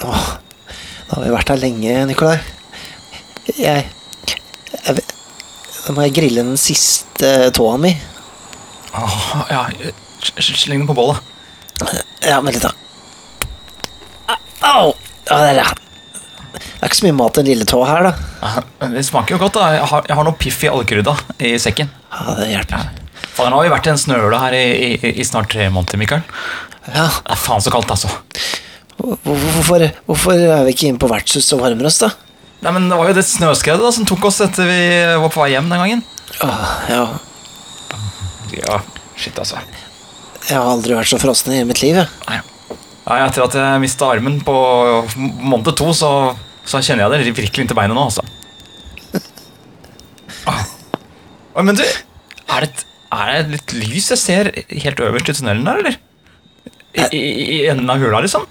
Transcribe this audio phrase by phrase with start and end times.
[0.00, 2.38] Nå, nå har vi vært her lenge, Nikolai.
[3.58, 3.84] Jeg,
[4.72, 5.02] jeg
[5.84, 7.92] Da må jeg grille den siste tåa mi.
[8.94, 9.16] Åh,
[9.50, 9.66] ja,
[10.40, 11.20] Sleng den på bålet.
[12.24, 12.72] Ja, vent litt, da.
[14.64, 14.94] Au!
[15.28, 15.74] Ja, det, er,
[16.54, 18.64] det er ikke så mye mat i den lille tåa her, da.
[18.94, 19.58] Det smaker jo godt.
[19.58, 21.14] da Jeg har, jeg har noe piff i allkrydda
[21.44, 21.92] i sekken.
[22.12, 22.88] Ja, det hjelper.
[23.34, 24.64] Faen, Nå har vi vært i en snøhule her i,
[24.94, 26.24] i, i snart tre måneder, Mikael.
[26.88, 28.10] Ja, Det er faen så kaldt, altså.
[28.98, 32.10] Hvor- Hvorfor, hvorfor er vi ikke inne på vertshuset og varmer oss, da?
[32.64, 34.80] Nei, men Det var jo det snøskredet da som tok oss etter vi
[35.20, 36.02] var på vei hjem den gangen.
[36.42, 37.04] Åh, ja,
[38.54, 38.80] Ja,
[39.18, 39.58] shit altså
[40.44, 42.08] jeg har aldri vært så frossen i mitt liv, jeg.
[42.28, 42.36] Nei.
[43.08, 44.52] Nei, Etter at jeg mista armen på
[45.40, 46.10] måned to, så,
[46.68, 48.04] så kjenner jeg det virkelig inntil beinet nå.
[48.04, 48.20] altså
[50.46, 50.60] Ah.
[51.56, 52.84] Oi, Men du, er det, et,
[53.16, 54.50] er det litt lys jeg ser
[54.84, 55.96] helt øverst i tunnelen der, eller?
[56.94, 57.22] I, i,
[57.56, 58.44] i enden av hula, liksom?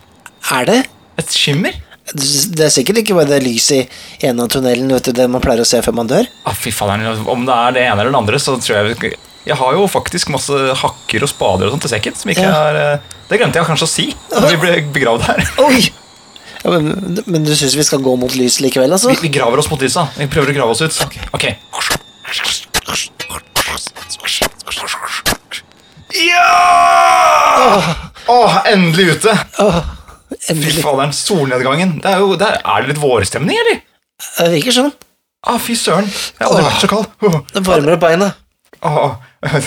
[0.52, 0.80] Er det?
[1.22, 1.76] Et skimmer?
[2.14, 3.88] Det er sikkert ikke bare det lyset
[4.20, 6.28] i enden av tunnelen, vet du, det man pleier å se før man dør.
[6.46, 9.14] Ah, fy faen, Om det er det ene eller det andre, så tror jeg
[9.46, 12.16] Jeg har jo faktisk masse hakker og spader og sånt til sekken.
[12.16, 12.70] Som ikke Ja.
[12.70, 15.44] er eh, Det glemte jeg kanskje å si da vi ble begravd her.
[15.68, 15.90] Oi!
[16.64, 19.10] Ja, men, men du syns vi skal gå mot lyset likevel, altså?
[19.12, 20.08] Vi, vi graver oss mot lysa.
[20.16, 21.18] Vi prøver å grave oss ut.
[21.36, 21.50] Ok.
[26.14, 27.82] Ja!
[28.28, 29.38] Åh, endelig ute!
[30.44, 31.98] Fy faderen, solnedgangen.
[32.04, 33.78] Det er, jo, det er, er det litt vårstemning, eller?
[34.38, 34.92] Det virker sånn.
[35.48, 36.08] Ah, fy søren.
[36.08, 37.08] Jeg har aldri vært så kald.
[37.28, 37.38] Oh.
[37.54, 38.30] Det varmer opp beina.
[38.84, 39.16] åh,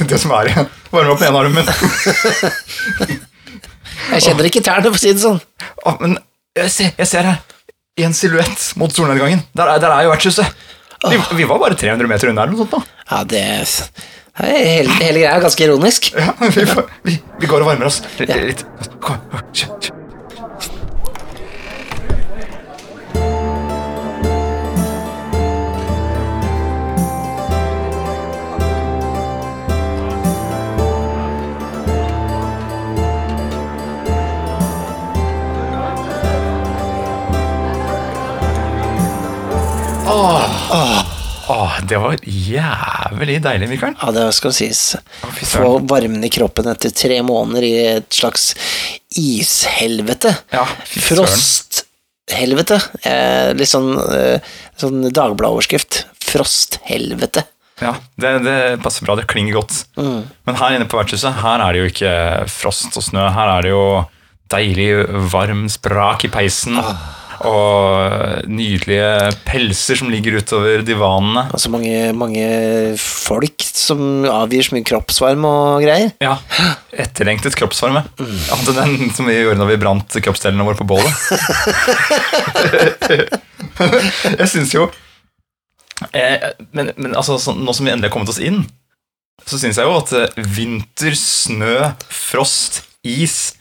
[0.08, 0.68] det som er igjen.
[0.92, 1.66] Varmer opp den ene armen.
[4.06, 5.38] Jeg kjenner ikke tærne, for å si det sånn.
[5.88, 6.16] Åh, men
[6.56, 7.40] jeg ser, jeg ser her.
[7.96, 9.40] I en silhuett mot solnedgangen.
[9.56, 10.52] Der, er- der er jo vertshuset.
[11.06, 12.76] Vi, vi var bare 300 meter unna eller noe sånt.
[12.76, 13.04] da.
[13.10, 13.42] Ja, det
[14.36, 16.10] Hele, hele greia er ganske ironisk.
[16.12, 16.66] Ja, vi,
[17.08, 18.34] vi, vi går og varmer oss litt.
[18.36, 19.92] litt.
[40.16, 41.02] Kjø.
[41.46, 43.94] Åh, det var jævlig deilig, Mikael.
[44.00, 44.80] Ja, det skal sies.
[45.46, 48.48] Få varmen i kroppen etter tre måneder i et slags
[49.14, 50.32] ishelvete.
[50.50, 50.64] Ja.
[51.06, 52.80] Frosthelvete.
[53.06, 54.48] Eh, litt sånn, eh,
[54.80, 56.02] sånn Dagbladet-overskrift.
[56.26, 57.44] Frosthelvete.
[57.84, 59.14] Ja, det, det passer bra.
[59.20, 59.84] Det klinger godt.
[60.00, 62.14] Men her inne på vertshuset her er det jo ikke
[62.50, 63.28] frost og snø.
[63.36, 63.84] Her er det jo
[64.50, 64.90] deilig
[65.30, 66.80] varm sprak i peisen.
[67.44, 71.42] Og nydelige pelser som ligger utover divanene.
[71.52, 72.46] Altså mange, mange
[73.00, 76.10] folk som avgir så mye kroppsvarme og greier.
[76.24, 76.34] Ja,
[76.96, 78.02] Etterlengtet kroppsvarme.
[78.16, 81.12] Annet enn den som vi gjorde når vi brant kroppsdelene våre på bålet.
[84.40, 84.86] Jeg syns jo
[86.16, 86.38] eh,
[86.72, 88.62] Men, men altså, så, nå som vi endelig har kommet oss inn,
[89.46, 91.76] så syns jeg jo at eh, vinter, snø,
[92.08, 93.54] frost, is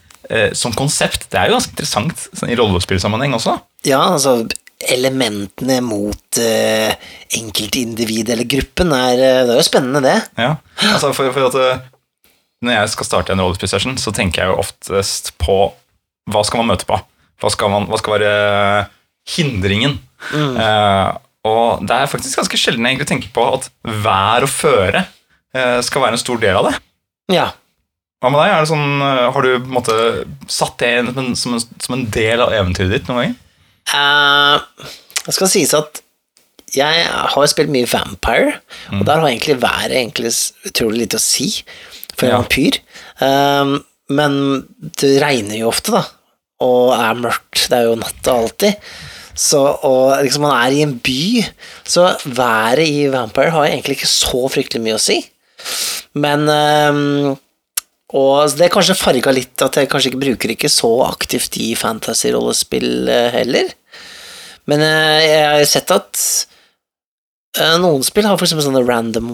[0.58, 3.60] som konsept Det er jo ganske interessant sånn, i rollespillsammenheng også.
[3.86, 4.40] Ja, altså
[4.92, 6.92] elementene mot uh,
[7.38, 10.18] enkeltindivid eller gruppen er, eh, det er jo spennende, det.
[10.40, 10.56] Ja,
[10.92, 11.84] altså for, for at eh,
[12.66, 15.58] Når jeg skal starte en rollespillsession, så tenker jeg jo oftest på
[16.32, 16.98] hva skal man møte på?
[17.42, 18.32] Hva skal, man, hva skal være
[19.36, 20.00] hindringen?
[20.34, 21.10] Eh,
[21.46, 25.78] og det er faktisk ganske sjelden jeg egentlig tenker på at vær og føre uh,
[25.86, 26.74] skal være en stor del av det.
[27.36, 27.52] Ja.
[28.24, 28.54] Hva med deg?
[28.54, 29.96] Er det sånn, eh, har du måte
[30.52, 34.64] satt det inn som en, som en, del av eventyret ditt noen ganger?
[35.26, 36.02] Det skal sies at
[36.76, 38.58] jeg har spilt mye Vampire,
[38.92, 40.32] og der har egentlig været egentlig
[40.68, 41.50] utrolig lite å si
[42.16, 42.40] for en Ja.
[42.42, 42.80] vampyr.
[43.22, 44.68] Um, men
[45.00, 46.04] det regner jo ofte, da,
[46.66, 47.68] og er mørkt.
[47.70, 48.76] Det er jo natt alltid.
[49.36, 51.46] Så, og liksom man er i en by,
[51.84, 55.20] så været i Vampire har egentlig ikke så fryktelig mye å si.
[56.16, 57.36] Men eh,
[58.14, 61.72] Og det er kanskje farga litt at jeg kanskje ikke bruker ikke så aktivt i
[61.80, 63.72] fantasy-rollespill eh, heller.
[64.70, 66.22] Men eh, jeg har sett at
[67.58, 69.34] eh, noen spill har eksempel sånne random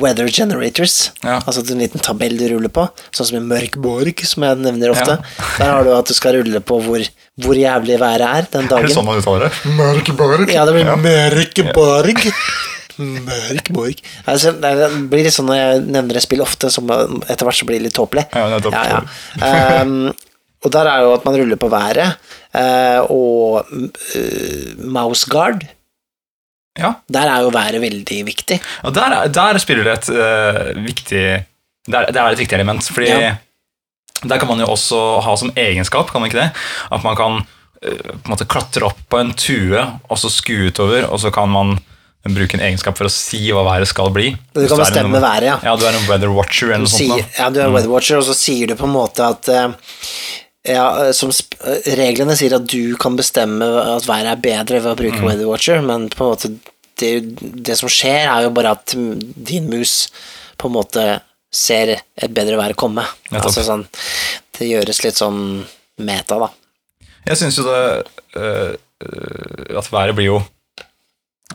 [0.00, 1.10] weather generators.
[1.24, 1.40] Ja.
[1.44, 2.86] Altså en liten tabell du ruller på,
[3.16, 5.16] sånn som i Mørk borg, som jeg nevner ofte.
[5.18, 5.46] Ja.
[5.60, 7.06] Der har du at du skal rulle på hvor,
[7.44, 8.94] hvor jævlig været er den Er det dagen.
[8.94, 9.72] sånn man uttaler det?
[9.76, 10.46] Mørkeborg?
[10.52, 12.28] Ja, det blir Mørk borg.
[13.00, 14.00] Mørk borg.
[14.28, 14.72] Altså, det
[15.10, 17.88] blir litt sånn når jeg nevner et spill ofte, som etter hvert så blir det
[17.88, 18.26] litt tåpelig.
[18.36, 18.60] Ja.
[18.70, 18.84] Ja,
[19.40, 19.82] ja.
[19.82, 20.12] Um,
[20.60, 22.16] og der er jo at man ruller på været,
[22.52, 25.64] uh, og uh, mouse guard.
[26.78, 26.92] Ja.
[27.12, 28.60] Der er jo været veldig viktig.
[28.86, 31.22] Og der, er- der spiller det et uh, viktig
[31.90, 33.08] der, Det er et viktig element, fordi
[34.28, 36.50] der kan man jo også ha som egenskap, kan man ikke det,
[36.92, 37.40] at man kan
[37.80, 41.48] på en måte klatre opp på en tue og så skue utover, og så kan
[41.48, 41.78] man
[42.28, 44.34] bruke en egenskap for å si hva været skal bli.
[44.52, 45.54] Du kan bestemme noen, været, ja.
[45.70, 47.16] Ja, du er en weather watcher eller Du noe sånt.
[47.16, 47.28] da.
[47.38, 49.70] ja, du er en weather watcher, og så sier du på en måte at eh,
[50.74, 50.84] ja,
[51.16, 51.56] som sp
[51.96, 55.80] reglene sier at du kan bestemme at været er bedre ved å bruke weather watcher,
[55.80, 56.52] men på en måte
[57.00, 57.14] det,
[57.64, 60.10] det som skjer, er jo bare at din mus
[60.60, 61.04] på en måte
[61.50, 63.02] ser et bedre vær komme.
[63.32, 63.86] Altså sånn
[64.60, 65.64] Det gjøres litt sånn
[66.04, 66.50] meta, da.
[67.26, 67.80] Jeg syns jo det
[68.36, 68.76] øh,
[69.80, 70.38] At været blir jo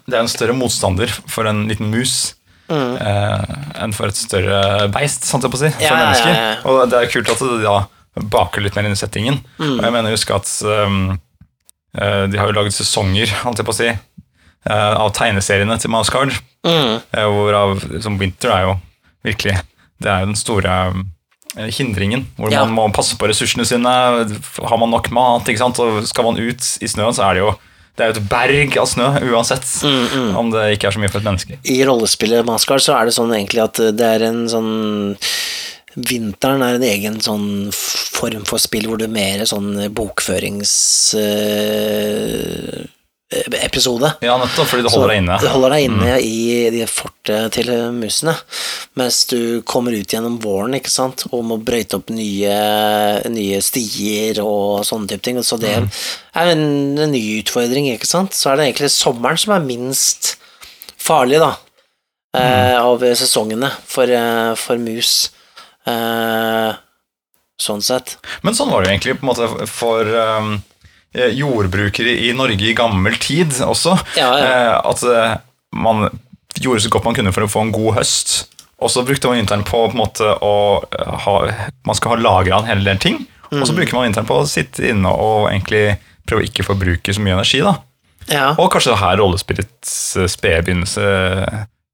[0.06, 2.36] Det er en større motstander for en liten mus
[2.70, 3.44] øh,
[3.82, 5.72] enn for et større beist, sant jeg på å si.
[5.76, 6.30] For Ja, mennesker.
[6.34, 6.58] ja, ja.
[6.70, 7.78] Og det er kult at det da
[8.32, 9.42] baker litt mer inn i settingen.
[9.60, 11.16] Og jeg mener husk at øh,
[12.32, 16.32] de har jo laget sesonger, holdt jeg på å si, øh, av tegneseriene til Mousecard.
[16.66, 16.96] Mm.
[17.14, 18.72] Eh, Hvorav som Winter er jo
[19.26, 19.60] virkelig
[20.02, 20.72] Det er jo den store
[21.58, 22.26] eh, hindringen.
[22.38, 23.88] Hvor man må passe på ressursene sine.
[23.90, 25.48] Har man nok mat?
[25.48, 25.80] ikke sant?
[25.80, 27.54] Og skal man ut i snøen, så er det jo
[27.96, 29.68] det er jo et berg av snø uansett.
[29.88, 31.60] Mm, Om det ikke er så mye for et menneske.
[31.72, 34.74] I rollespillet Maskar så er det sånn egentlig at det er en sånn
[35.96, 39.70] Vinteren er en egen sånn form for spill hvor det er mer sånn
[43.32, 44.12] bokføringsepisode.
[44.22, 45.38] Ja, nettopp, fordi det holder deg inne.
[45.42, 48.36] Det holder deg inne i de fortet til musene.
[48.96, 51.26] Mens du kommer ut gjennom våren ikke sant?
[51.32, 52.56] og må brøyte opp nye,
[53.34, 55.42] nye stier og sånne type ting.
[55.44, 58.34] Så det er en, en ny utfordring, ikke sant.
[58.38, 60.36] Så er det egentlig sommeren som er minst
[61.02, 61.56] farlig, da.
[62.38, 65.32] eh, Av sesongene for, eh, for mus.
[65.90, 66.72] Eh,
[67.62, 68.18] sånn sett.
[68.44, 70.72] Men sånn var det jo egentlig på en måte for um, eh,
[71.16, 73.96] jordbrukere i Norge i gammel tid også.
[74.20, 74.50] Ja, ja.
[74.50, 75.38] Eh, at eh,
[75.76, 76.10] man
[76.60, 78.36] gjorde så godt man kunne for å få en god høst.
[78.84, 80.54] Og så brukte man vinteren på, på en måte å
[80.84, 81.36] eh, ha
[81.88, 83.22] Man skal ha lagra en hel del ting.
[83.52, 83.66] Og Mm.
[83.70, 87.22] så bruker man vinteren på å sitte inne og egentlig prøve å ikke forbruke så
[87.22, 87.60] mye energi.
[87.62, 87.76] da.
[88.28, 88.48] Ja.
[88.58, 91.04] Og kanskje det her rollespillets eh, spede begynnelse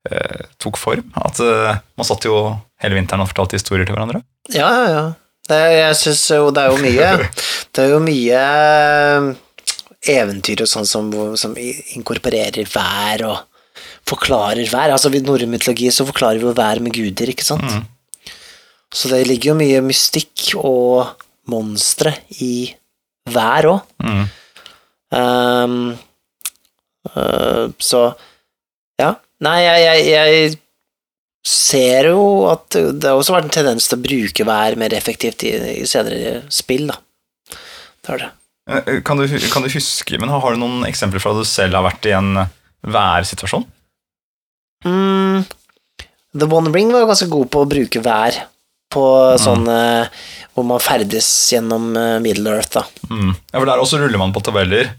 [0.10, 1.12] eh, tok form.
[1.20, 2.38] At eh, man satt jo
[2.82, 4.24] hele vinteren og fortalte historier til hverandre.
[4.56, 5.04] Ja, ja, ja.
[5.50, 7.08] Det, jeg synes jo det er jo mye
[7.74, 9.30] Det er jo mye eh,
[10.14, 11.10] eventyr og sånn som,
[11.40, 13.40] som inkorporerer vær og
[14.10, 14.94] forklarer vær.
[14.94, 17.68] Altså I norrøn mytologi så forklarer vi jo vær med guder, ikke sant?
[18.92, 21.14] Så det ligger jo mye mystikk og
[21.52, 22.74] monstre i
[23.32, 23.94] vær òg.
[24.04, 24.26] Mm.
[25.12, 25.78] Um,
[27.12, 28.04] uh, så
[29.00, 29.16] ja.
[29.42, 30.58] Nei, jeg, jeg, jeg
[31.48, 32.22] ser jo
[32.52, 35.88] at det har også vært en tendens til å bruke vær mer effektivt i, i
[35.90, 37.00] senere spill, da.
[38.02, 38.30] Det det.
[38.70, 41.78] Eh, Kan du, kan du huske, men Har du noen eksempler fra at du selv
[41.80, 42.36] har vært i en
[42.86, 43.66] værsituasjon?
[44.86, 45.44] Mm,
[46.38, 48.38] The One Ring var ganske god på å bruke vær
[48.92, 49.04] på
[49.40, 50.08] sånn eh,
[50.52, 52.86] hvor man ferdes gjennom eh, Middle Earth, da.
[53.10, 53.34] Mm.
[53.54, 54.90] Ja, for Der også ruller man på tabeller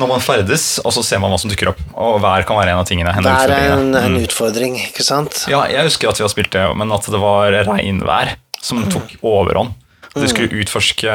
[0.00, 1.78] når man ferdes, og så ser man hva som dukker opp.
[1.94, 3.12] Og vær kan være en av tingene.
[3.14, 4.24] En Det er en, en Mm.
[4.26, 5.44] utfordring, ikke sant?
[5.48, 9.16] Ja, jeg husker at vi har spilt det, men at det var regnvær som tok
[9.22, 9.74] overhånd.
[10.16, 11.10] Vi skulle utforske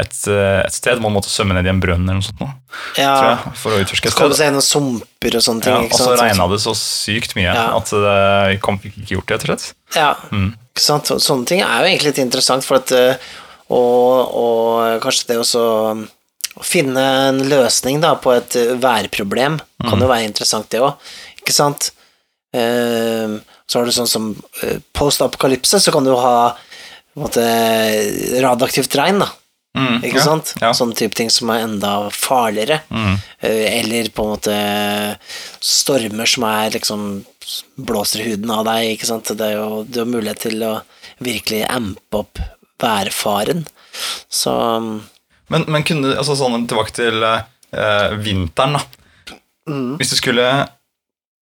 [0.00, 1.00] et, eh, et sted.
[1.02, 2.40] Man måtte svømme ned i en brønn eller noe sånt.
[2.40, 2.48] nå,
[2.96, 3.14] Ja.
[3.44, 4.18] jeg, for å utforske et sted.
[4.18, 4.46] kom det sted.
[4.46, 5.72] seg gjennom sumper og sånne ting.
[5.74, 7.76] Ja, og så regna det så sykt mye Ja.
[7.76, 9.72] at det kom fikk ikke gjort det, rett og slett.
[9.94, 10.54] Ja, Mm.
[10.74, 11.04] ikke sant?
[11.04, 13.14] Sånne ting er jo egentlig litt interessant, for at eh,
[13.70, 16.08] og, og kanskje det også
[16.60, 21.10] å finne en løsning da, på et eh, værproblem kan jo være interessant, det òg.
[21.40, 21.90] Ikke sant?
[22.56, 23.38] Eh,
[23.70, 24.32] så har du sånn som
[24.64, 26.52] eh, post-apokalypse, så kan du ha
[27.18, 27.44] måte,
[28.42, 29.30] radioaktivt regn, da.
[29.78, 30.48] Mm, Ikke ja, sant?
[30.58, 30.72] Ja.
[30.74, 32.80] Sånne type ting som er enda farligere.
[32.90, 33.12] Mm.
[33.46, 34.56] Eh, Eller på en måte
[35.62, 37.04] stormer som er liksom
[37.78, 39.30] blåser huden av deg, ikke sant.
[39.30, 40.72] Det er jo, du har mulighet til å
[41.22, 42.42] virkelig ampe opp
[42.82, 43.62] værfaren.
[44.26, 44.56] Så
[45.50, 49.36] Men, men kunne altså sånn tilbake til eh, vinteren, da.
[49.70, 49.96] Mm.
[50.00, 50.46] Hvis du skulle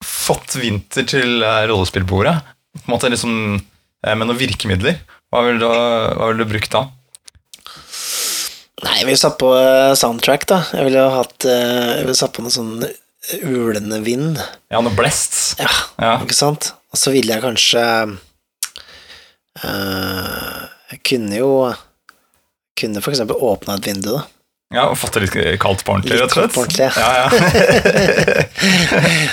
[0.04, 2.36] fått vinter til eh, rollespillbordet,
[2.78, 6.72] på en måte liksom eh, med noen virkemidler, hva ville du, hva ville du brukt
[6.72, 6.86] da?
[8.78, 10.60] Nei, jeg ville satt på eh, soundtrack, da.
[10.76, 12.78] Jeg ville hatt eh, Jeg ville satt på noe sånn
[13.42, 14.38] ulende vind.
[14.72, 15.58] Ja, noe blest.
[15.60, 15.68] Ja,
[16.00, 16.14] Ja.
[16.22, 16.70] ikke sant?
[16.94, 17.82] Og så ville jeg kanskje
[19.64, 20.60] eh,
[20.94, 21.50] Jeg kunne jo
[22.78, 24.26] Kunne eksempel åpna et vindu, da.
[24.68, 26.52] Ja, og fått det litt kaldt på ordentlig, Litt rett og slett.
[26.52, 27.08] kaldt på ordentlig, ja.
[27.16, 27.28] ja.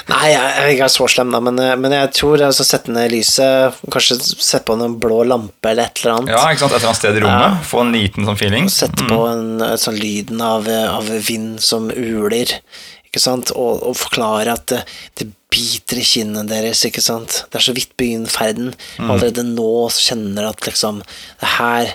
[0.13, 3.11] Nei, jeg er ikke så slem, da, men, eh, men jeg tror altså, sette ned
[3.11, 6.31] lyset, kanskje sette på en blå lampe eller et eller annet.
[6.37, 6.71] ja, ikke sant?
[6.71, 7.67] Et eller annet sted i rommet.
[7.67, 8.71] Få en liten sånn feeling.
[8.71, 12.55] Sette på en, sånn lyden av, av vind som uler,
[13.15, 14.83] ikke sant, og, og forklare at det,
[15.15, 17.45] det biter i kinnene deres, ikke sant.
[17.47, 18.73] Det er så vidt begynt ferden.
[18.99, 19.11] Mm.
[19.13, 21.93] Allerede nå så kjenner du at liksom det her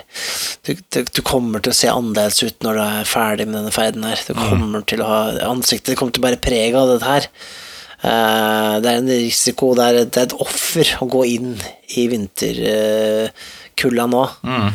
[0.65, 3.75] du, du, du kommer til å se annerledes ut når du er ferdig med denne
[3.75, 4.23] ferden her.
[4.25, 4.79] Du Mm.
[4.89, 5.19] til å ha
[5.51, 7.27] Ansiktet kommer til å bære preg av dette her.
[8.01, 11.51] Uh, det er en risiko, det er, det er et offer å gå inn
[12.01, 14.23] i vinterkulda nå.
[14.41, 14.71] Mm.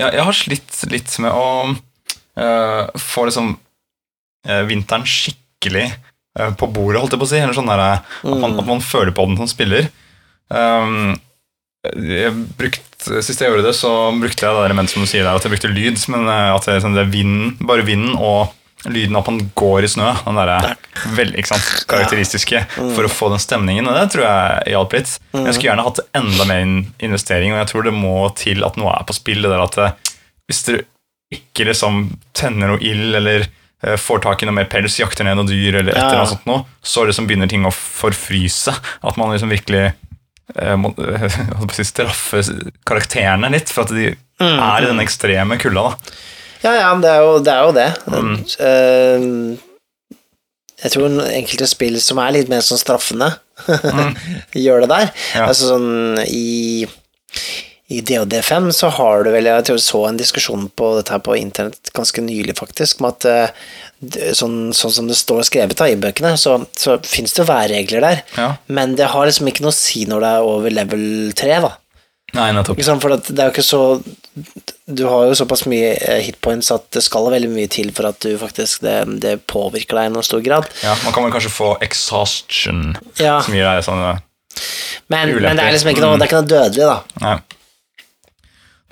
[0.00, 3.54] Jeg, jeg har slitt litt med å uh, få liksom
[4.48, 7.40] eh, vinteren skikkelig eh, på bordet, holdt jeg på å si.
[7.42, 9.90] Eller sånn der, eh, at, man, at man føler på den som spiller.
[10.52, 11.14] Um,
[11.82, 15.34] jeg brukt, Sist jeg gjorde det, så brukte jeg det elementet som du sier der,
[15.34, 15.98] at jeg brukte lyd.
[16.14, 18.52] Men eh, at det, sånn, det er vinden, bare vinden og
[18.90, 20.08] lyden av at man går i snø.
[20.24, 20.74] Den derre
[21.16, 21.44] veldig
[21.90, 23.86] karakteristiske for å få den stemningen.
[23.86, 25.12] Og det tror jeg hjalp litt.
[25.34, 26.64] Jeg skulle gjerne hatt enda mer
[27.06, 29.42] investering, og jeg tror det må til at noe er på spill.
[29.44, 29.78] Det der at
[30.50, 30.74] Hvis du
[31.32, 32.04] ikke liksom
[32.36, 33.46] tenner noe ild eller
[33.98, 36.46] får tak i noe mer pels, jakter ned noen dyr, eller et eller annet sånt
[36.50, 38.74] noe, så liksom begynner ting å forfryse.
[39.02, 42.44] At man liksom virkelig eh, må eh, straffe
[42.88, 44.12] karakterene litt, for at de
[44.42, 45.82] Mm, er i den ekstreme kulda.
[45.92, 46.14] da.
[46.62, 47.52] Ja, ja, men det er jo det.
[47.52, 47.90] Er jo det.
[48.10, 48.32] Mm.
[48.58, 50.16] Uh,
[50.82, 53.28] jeg tror enkelte spill som er litt mer sånn straffende,
[54.64, 55.12] gjør det der.
[55.12, 55.22] Mm.
[55.36, 55.46] Ja.
[55.46, 56.88] Altså sånn i
[57.92, 61.22] i DOD5 så har du vel Jeg tror jeg så en diskusjon på dette her
[61.24, 63.52] på internett ganske nylig, faktisk, om at eh,
[64.34, 68.24] sånn, sånn som det står skrevet da, i bøkene, så, så fins det værregler der,
[68.38, 68.48] Ja.
[68.72, 71.06] men det har liksom ikke noe å si når det er over level
[71.38, 71.72] 3, da.
[72.32, 72.78] Nei, nettopp.
[73.02, 73.80] For det er jo ikke så
[74.88, 78.24] Du har jo såpass mye eh, hitpoints at det skal veldig mye til for at
[78.24, 80.64] du faktisk det, det påvirker deg i noen stor grad.
[80.80, 83.36] Ja, man kan vel kanskje få exhaustion, Ja.
[83.44, 84.22] som gir deg sånn eh,
[85.12, 86.96] Men, men det er liksom ikke noe, det er ikke noe dødelig, da.
[87.26, 87.36] Nei.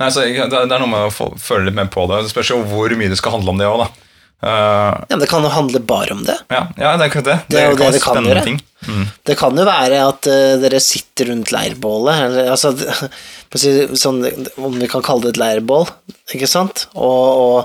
[0.00, 2.22] Nei, så jeg- det er det noe med å få, føle litt mer på det.
[2.24, 4.06] Det spørs jo hvor mye det skal handle om det òg, da.
[4.40, 6.38] Uh, Ja, men det kan jo handle bare om det.
[6.48, 7.34] ja, ja, det er akkurat det.
[7.52, 8.44] Det er jo det det kan gjøre.
[8.88, 9.02] Mm.
[9.28, 12.72] Det kan jo være at uh, dere sitter rundt leirbålet, eller altså
[14.00, 14.22] sånn,
[14.56, 15.84] Om vi kan kalle det et leirbål,
[16.32, 16.86] ikke sant?
[16.94, 17.04] Og,
[17.44, 17.58] og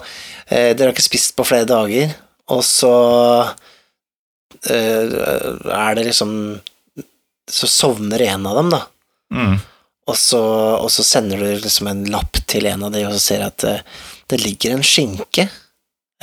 [0.52, 2.12] uh, dere har ikke spist på flere dager,
[2.52, 2.92] og så
[4.66, 6.60] er det liksom
[7.48, 8.82] Så sovner en av dem, da.
[9.32, 9.60] Mm.
[10.06, 10.40] Og så,
[10.78, 13.54] og så sender du liksom en lapp til en av de, og så ser jeg
[13.54, 13.78] at det,
[14.30, 15.48] det ligger en skinke.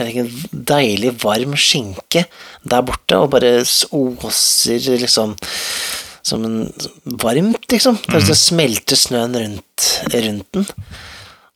[0.02, 2.24] En deilig, varm skinke
[2.62, 5.34] der borte, og bare oser liksom
[6.22, 6.72] som en
[7.04, 7.98] varmt, liksom.
[8.06, 8.28] Det Mm.
[8.28, 8.34] mm.
[8.34, 10.66] smelter snøen rundt, rundt den.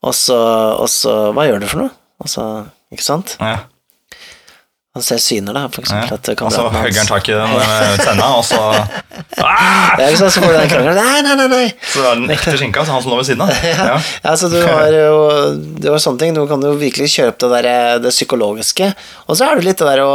[0.02, 0.36] Og så,
[0.78, 1.90] og så Hva gjør du for noe?
[2.20, 3.36] Og så, ikke sant?
[3.40, 3.60] Ja.
[4.96, 6.00] Han ser syner, da, for Ja.
[6.00, 6.16] eksempel.
[6.16, 8.60] At Og så hugger han tak i den med tenna, og så
[9.44, 9.92] ah!
[10.00, 10.96] Ja, ikke sant, så får du den krangelen.
[10.96, 11.48] Nei, nei, nei!
[11.52, 11.66] nei.
[11.92, 13.52] Så er den ekte skinka, så han som lå ved siden av.
[13.76, 13.98] Ja.
[14.24, 15.18] Ja, så du har jo
[15.84, 16.32] Det var sånne ting.
[16.36, 18.88] Du kan jo virkelig kjøpe det der det psykologiske.
[19.28, 20.14] Og så er det litt det der å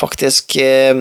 [0.00, 1.00] faktisk eh,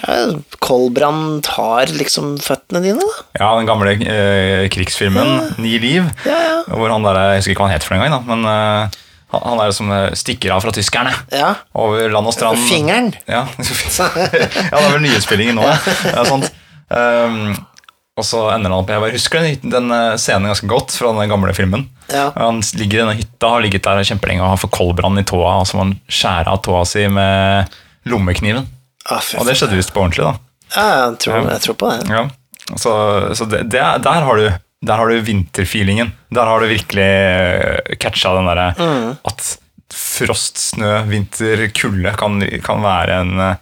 [0.00, 0.16] ja,
[0.64, 3.24] Kolbrand tar liksom føttene dine, da.
[3.40, 6.58] ja, den gamle eh, krigsfilmen Ni liv, Ja, ja.
[6.72, 9.00] hvor han der, jeg husker ikke hva han het for en gang, da, men eh,
[9.42, 11.54] han, er som eh, stikker av fra tyskerne Ja.
[11.74, 12.58] over land og strand.
[12.68, 13.12] Fingeren.
[13.26, 15.66] Ja, ja det er vel nyhetsspillingen nå.
[15.66, 16.24] Ja.
[16.94, 17.54] Um,
[18.14, 21.10] og så ender han opp Jeg bare husker den, den eh, scenen ganske godt fra
[21.16, 21.86] den gamle filmen.
[22.12, 22.26] Ja.
[22.36, 25.56] Han ligger i denne hytta, har ligget der kjempelenge og har fått koldbrann i tåa,
[25.62, 27.72] og så må han skjære av tåa si med
[28.12, 28.68] lommekniven.
[29.08, 30.36] Ah, Og det skjedde visst på ordentlig, da.
[30.76, 32.12] Ja, jeg tror, jeg tror på det.
[32.12, 32.22] Ja.
[32.80, 32.92] Så,
[33.40, 34.46] så det, det, er- der har du
[34.84, 36.12] der har du vinterfeelingen.
[36.34, 38.68] Der har du virkelig eh, catcha den derre
[39.24, 39.46] at
[39.94, 43.56] frost, snø, vinter, kulde kan, kan være en eh,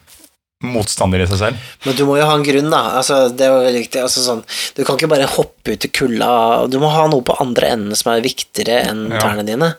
[0.62, 1.62] motstander i seg selv.
[1.84, 2.82] Men du må jo ha en grunn, da.
[3.00, 4.02] Altså, det er jo veldig viktig.
[4.04, 4.44] Altså, sånn,
[4.76, 6.28] du kan ikke bare hoppe ut i kulda.
[6.70, 9.18] Du må ha noe på andre enden som er viktigere enn Ja.
[9.24, 9.72] tærne dine.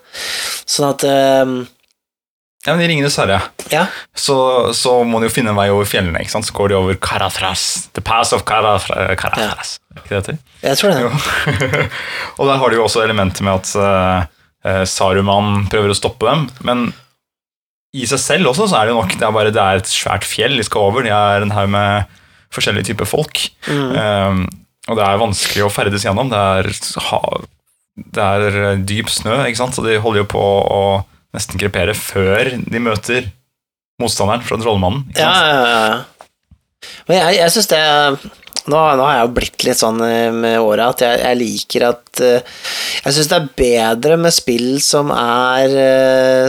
[0.68, 1.54] Sånn at eh,
[2.64, 3.82] Ja, men I Ringenes herre Ja.
[4.16, 4.36] så,
[4.72, 6.22] så må de jo finne en vei over fjellene.
[6.24, 6.46] ikke sant?
[6.48, 7.90] Så går de over Karathras.
[7.92, 9.18] The pass of Caratras.
[9.20, 9.74] Karathras.
[9.92, 10.00] Ja.
[10.00, 10.38] ikke det heter?
[10.64, 11.88] Jeg tror det.
[12.38, 13.74] Og der har de jo også elementer med at
[14.64, 16.86] eh, Saruman prøver å stoppe dem, men
[17.94, 19.86] i seg selv også så er det jo nok Det er bare det er et
[19.92, 21.04] svært fjell de skal over.
[21.06, 22.08] De er en haug med
[22.54, 23.44] forskjellige typer folk.
[23.68, 24.40] Eh,
[24.88, 26.32] og det er vanskelig å ferdes gjennom.
[26.32, 26.72] Det er,
[28.16, 29.76] det er eh, dyp snø, ikke sant?
[29.76, 30.80] så de holder jo på å
[31.34, 33.26] nesten krepere før de møter
[34.02, 35.04] motstanderen fra Trollmannen.
[35.10, 35.50] Ikke Ja, sant?
[35.50, 36.00] ja, ja.
[37.08, 37.80] Men jeg, jeg syns det
[38.64, 41.84] nå, nå har jeg jo blitt litt sånn eh, med åra at jeg, jeg liker
[41.90, 42.54] at eh,
[43.04, 45.74] Jeg syns det er bedre med spill som er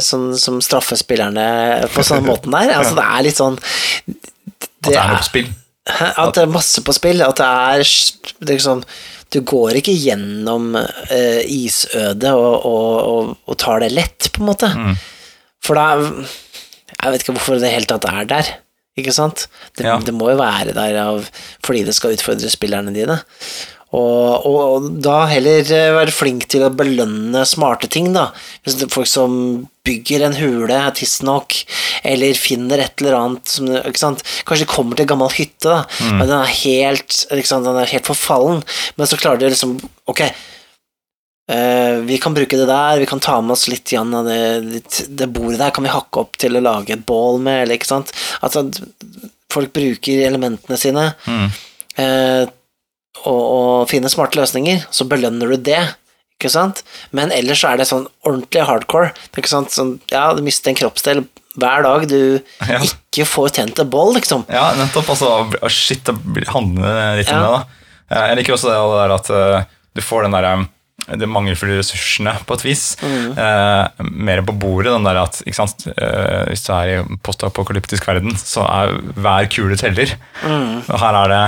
[0.03, 1.45] sånn som straffer spillerne
[1.91, 2.71] på sånn måten der.
[2.77, 5.49] Altså det er litt sånn At det er noe på spill.
[5.85, 7.21] At det er masse på spill.
[7.25, 8.85] At det er liksom liksom
[9.35, 14.49] Du går ikke gjennom uh, isødet og, og, og, og tar det lett, på en
[14.53, 14.69] måte.
[14.71, 14.95] Mm.
[15.65, 15.87] For da
[16.95, 18.51] Jeg vet ikke hvorfor det i det hele tatt er der,
[18.95, 19.47] ikke sant?
[19.75, 19.97] Det, Ja.
[19.99, 21.25] det må jo være der av,
[21.65, 23.17] fordi det skal utfordre spillerne dine.
[23.95, 28.25] Og, og, og da heller eh, være flink til å belønne smarte ting, da.
[28.65, 29.35] Hvis det er folk som
[29.85, 31.53] bygger en hule tidsnok,
[32.09, 34.17] eller finner et eller annet som?
[34.49, 36.17] Kanskje de kommer til en gammel hytte, da, Mm.
[36.17, 37.13] men den er helt,
[37.47, 37.63] sant?
[37.69, 38.63] Den er helt forfallen,
[38.97, 39.77] men så klarer de liksom
[40.11, 40.25] Ok,
[41.45, 44.37] Uh, vi kan bruke det der, vi kan ta med oss litt igjen av det,
[44.65, 47.77] det, det bordet der, kan vi hakke opp til å lage et bål med, eller
[47.77, 48.09] ikke sant.
[48.41, 48.57] at
[49.53, 51.51] folk bruker elementene sine Mm.
[52.01, 52.47] eh,
[53.23, 55.79] og, og finne smarte løsninger, så belønner du det,
[56.35, 56.81] ikke sant.
[57.15, 59.13] Men ellers så er det sånn ordentlig hardcore.
[59.31, 61.23] Det ikke sant, sånn, ja, du mister en kroppsdel
[61.55, 62.17] hver dag du
[62.73, 62.81] Ja.
[62.83, 64.43] ikke får tent et bål, liksom.
[64.51, 65.07] Ja, nettopp.
[65.15, 65.29] Altså,
[65.63, 67.43] å, shit, det handler litt om Ja.
[67.47, 67.83] det, da.
[68.11, 70.55] Eh, Jeg liker også det, det der at eh, du får den derre
[71.05, 72.83] de mangelfulle ressursene på et vis.
[73.03, 74.91] Eh, mer på bordet.
[74.95, 75.83] den der at, ikke sant?
[75.91, 80.15] Eh, Hvis du er i postapokalyptisk verden, så er hver kule teller.
[80.43, 81.41] Og her er det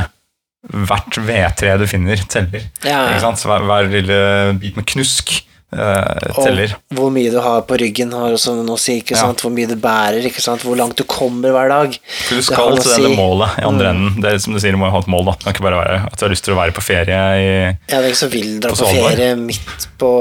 [0.74, 2.64] hvert vedtre du finner, teller.
[2.84, 3.34] Ja, ja.
[3.34, 4.22] Hver, hver lille
[4.60, 5.44] bit med knusk
[5.76, 6.74] uh, teller.
[6.92, 9.22] Og hvor mye du har på ryggen har også noe å si, ikke Ja.
[9.26, 9.40] sant.
[9.44, 10.64] Hvor mye du bærer, ikke sant.
[10.68, 11.96] Hvor langt du kommer hver dag.
[12.28, 13.02] For du skal å til si.
[13.02, 14.22] denne målet i andre enden.
[14.24, 15.26] Det er som du sier, du må jo ha et mål.
[15.26, 15.32] da.
[15.38, 17.48] Det kan ikke bare være at du har lyst til å være på ferie i
[17.48, 20.12] Ja, det er ikke så vill dra På på, ferie midt på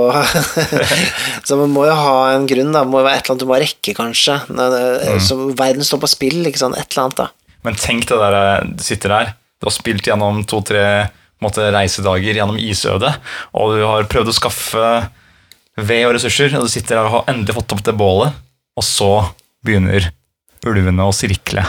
[1.46, 2.82] Så man må jo ha en grunn, da.
[2.84, 4.38] Det må jo være et eller annet du må rekke, kanskje.
[4.48, 4.84] Det-
[5.16, 5.20] Mm.
[5.20, 6.76] Så verden står på spill, ikke sant.
[6.78, 7.28] Et eller annet, da.
[7.64, 11.08] Men tenk det der, du sitter der, du har spilt gjennom to-tre
[11.44, 13.12] reisedager gjennom isødet,
[13.52, 14.90] og du har prøvd å skaffe
[15.76, 18.36] ved og ressurser, og du sitter der og har endelig fått opp det bålet,
[18.76, 19.10] og så
[19.66, 20.08] begynner
[20.66, 21.62] ulvene å sirkle.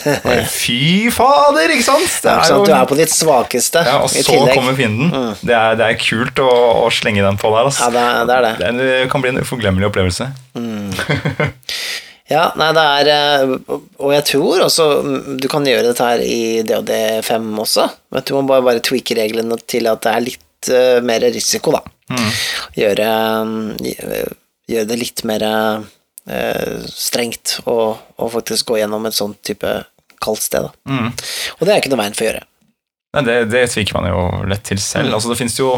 [0.58, 2.04] Fy fader, ikke sant?
[2.20, 2.66] Det er Ikke sant?
[2.68, 4.20] Du er på ditt svakeste ja, og så.
[4.34, 4.50] Mm.
[4.52, 5.12] kommer fienden.
[5.40, 6.50] Det, er, det er kult å,
[6.84, 7.70] å slenge den på der.
[7.70, 7.90] Ja, Altså.
[7.94, 8.34] det er det.
[8.34, 8.72] Er det.
[8.80, 10.28] Det, kan bli en uforglemmelig opplevelse.
[12.30, 13.50] Ja, nei, det er eh,
[14.00, 17.88] Og jeg tror også mm, du kan gjøre dette her i DOD5 også.
[18.14, 21.74] Men du må bare, bare tweake reglene til at det er litt uh, mer risiko,
[21.76, 21.82] da.
[22.76, 23.08] Gjøre,
[23.48, 23.90] mm,
[24.72, 29.74] gjøre det litt mer uh, strengt og, og faktisk gå gjennom et sånt type
[30.24, 30.72] kaldt sted, da.
[30.88, 31.10] Mm.
[31.58, 32.46] Og det er ikke noe veien for å gjøre.
[33.14, 35.10] Nei, det, det tviker man jo lett til selv.
[35.12, 35.18] Mm.
[35.18, 35.74] Altså, det finnes jo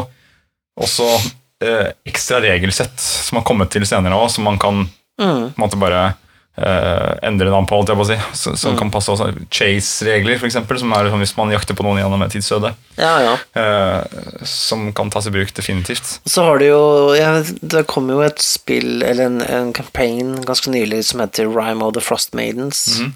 [0.79, 4.85] også uh, ekstra regelsett som har kommet til senere òg, som man kan
[5.17, 5.49] Mm.
[5.49, 6.13] på en måte bare
[6.57, 8.17] eh, endre navn på, alt, jeg på å si.
[8.33, 8.79] Så, som Mm.
[8.79, 9.29] kan passe også.
[9.53, 12.73] Chase-regler, eksempel, som er sånn hvis man jakter på noen gjennom et tidsøde.
[12.97, 13.35] Ja, ja.
[13.55, 16.19] Uh, som kan tas i bruk definitivt.
[16.25, 16.81] Så har du jo
[17.13, 21.85] ja, Det kom jo et spill, eller en, en campaign ganske nylig som heter Rime
[21.85, 22.99] of the Frost Maidens.
[22.99, 23.13] Mm.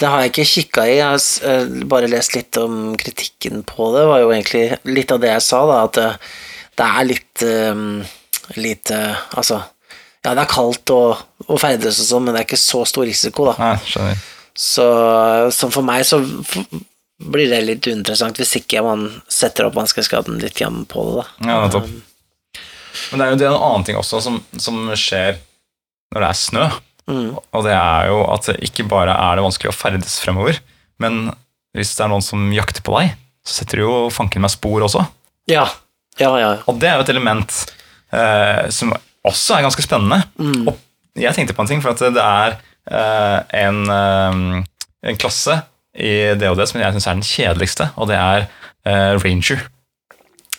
[0.00, 3.92] Det har jeg ikke kikka i, jeg har eh, bare lest litt om kritikken på
[3.94, 4.00] det.
[4.02, 6.08] Det var jo egentlig litt av det jeg sa, da, at det,
[6.80, 8.02] det er litt um,
[8.60, 9.60] Litt eh, Altså,
[10.24, 13.04] ja, det er kaldt og, og ferdes og sånn, men det er ikke så stor
[13.08, 13.54] risiko, da.
[13.60, 14.24] Nei, skjønner.
[14.54, 14.86] Så,
[15.66, 16.20] for meg så
[17.24, 21.26] blir det litt uinteressant hvis ikke man setter opp vanskeskaden litt igjen på det, da.
[21.50, 21.90] Ja, nettopp.
[23.10, 25.40] Men det er jo det er en annen ting også som, som skjer
[26.14, 26.66] når det er snø.
[27.10, 27.30] Mm.
[27.36, 30.60] Og det er jo at ikke bare er det vanskelig å ferdes fremover,
[31.02, 31.26] men
[31.76, 34.86] hvis det er noen som jakter på deg, så setter du jo fanken meg spor
[34.86, 35.02] også.
[35.50, 35.66] Ja.
[36.16, 36.52] Ja, ja.
[36.70, 37.56] Og det er jo et element
[38.14, 40.22] eh, som også er ganske spennende.
[40.68, 40.76] Og
[41.16, 42.56] jeg tenkte på en ting, for at det er
[42.90, 44.64] uh, en, uh,
[45.08, 45.60] en klasse
[45.94, 48.48] i DOD som jeg syns er den kjedeligste, og det er
[48.88, 49.68] uh, Ranger.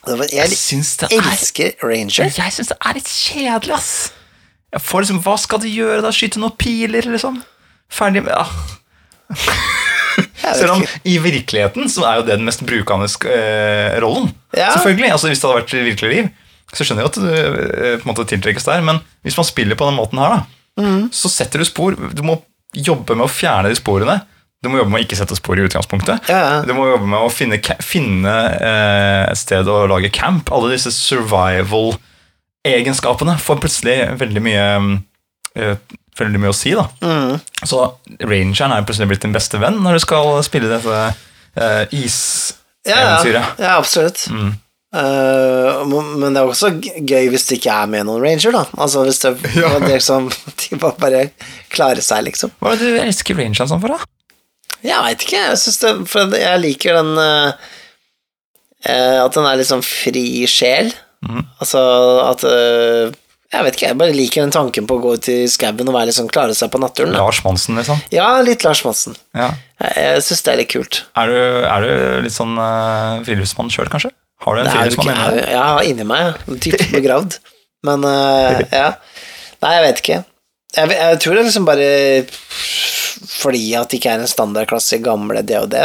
[0.06, 2.30] Jeg Jeg syns det er elsker Ranger.
[2.38, 4.14] jeg synes det er litt kjedelig, ass.
[4.76, 6.12] Jeg får liksom, Hva skal de gjøre da?
[6.14, 7.40] Skyte noen piler, liksom?
[7.92, 8.52] Ferdig med ah.
[10.56, 13.08] Selv om i virkeligheten så er jo det den mest brukende
[14.04, 14.30] rollen.
[14.56, 14.72] Ja.
[14.76, 16.30] Selvfølgelig, altså Hvis det hadde vært virkelig liv,
[16.76, 18.80] så skjønner jeg at du eh, på en måte tiltrekkes der.
[18.86, 20.42] Men hvis man spiller på den måten her, da,
[20.76, 21.06] Mm.
[21.16, 21.96] så setter du spor.
[21.96, 22.34] Du må
[22.76, 24.18] jobbe med å fjerne de sporene.
[24.60, 26.28] Du må jobbe med å ikke sette spor i utgangspunktet.
[26.28, 26.58] Ja, ja.
[26.68, 30.52] Du må jobbe med å finne, finne eh, sted å lage camp.
[30.52, 34.66] Alle disse survival-egenskapene får plutselig veldig mye
[35.56, 35.78] eh,
[36.16, 36.86] Veldig mye å si, da.
[37.04, 37.36] Mm.
[37.68, 37.76] Så
[38.24, 40.96] rangeren er plutselig blitt din beste venn når du skal spille dette
[41.60, 41.84] eh,
[42.88, 43.20] Ja, ja.
[43.60, 44.24] ja, absolutt.
[44.32, 44.54] Mm.
[44.96, 48.66] Eh, men det er også gøy hvis det ikke er med noen ranger, da.
[48.78, 49.74] Altså hvis det, Ja.
[49.82, 50.30] det er liksom,
[50.62, 51.24] de bare
[51.74, 52.54] klarer seg, liksom.
[52.62, 54.12] Hva er det du elsker rangeren sånn for, da?
[54.86, 57.56] Jeg veit ikke, jeg syns det For jeg liker den eh,
[59.24, 60.92] At den er litt sånn fri sjel.
[61.26, 61.42] Mm.
[61.64, 61.80] Altså
[62.22, 63.08] at uh,
[63.50, 65.96] Jeg vet ikke, jeg bare liker den tanken på å gå ut i skauen og
[65.96, 67.16] være litt sånn klare seg på naturen.
[67.16, 67.24] Da.
[67.24, 68.04] Lars Monsen, liksom?
[68.14, 69.18] Ja, litt Lars Monsen.
[69.34, 69.48] Ja.
[69.82, 71.02] Jeg, jeg syns det er litt kult.
[71.18, 71.40] Er du,
[71.72, 74.14] er du litt sånn uh, friluftsmann sjøl, kanskje?
[74.46, 76.58] Har du en fyr som har friluftsmann ikke, inni meg, ja.
[76.68, 77.38] dypt begravd.
[77.86, 78.88] Men uh, ja.
[79.64, 80.22] Nei, jeg vet ikke.
[80.78, 81.90] jeg, jeg tror det er liksom bare
[83.36, 85.76] fordi at det ikke er en standardklasse i gamle DOD,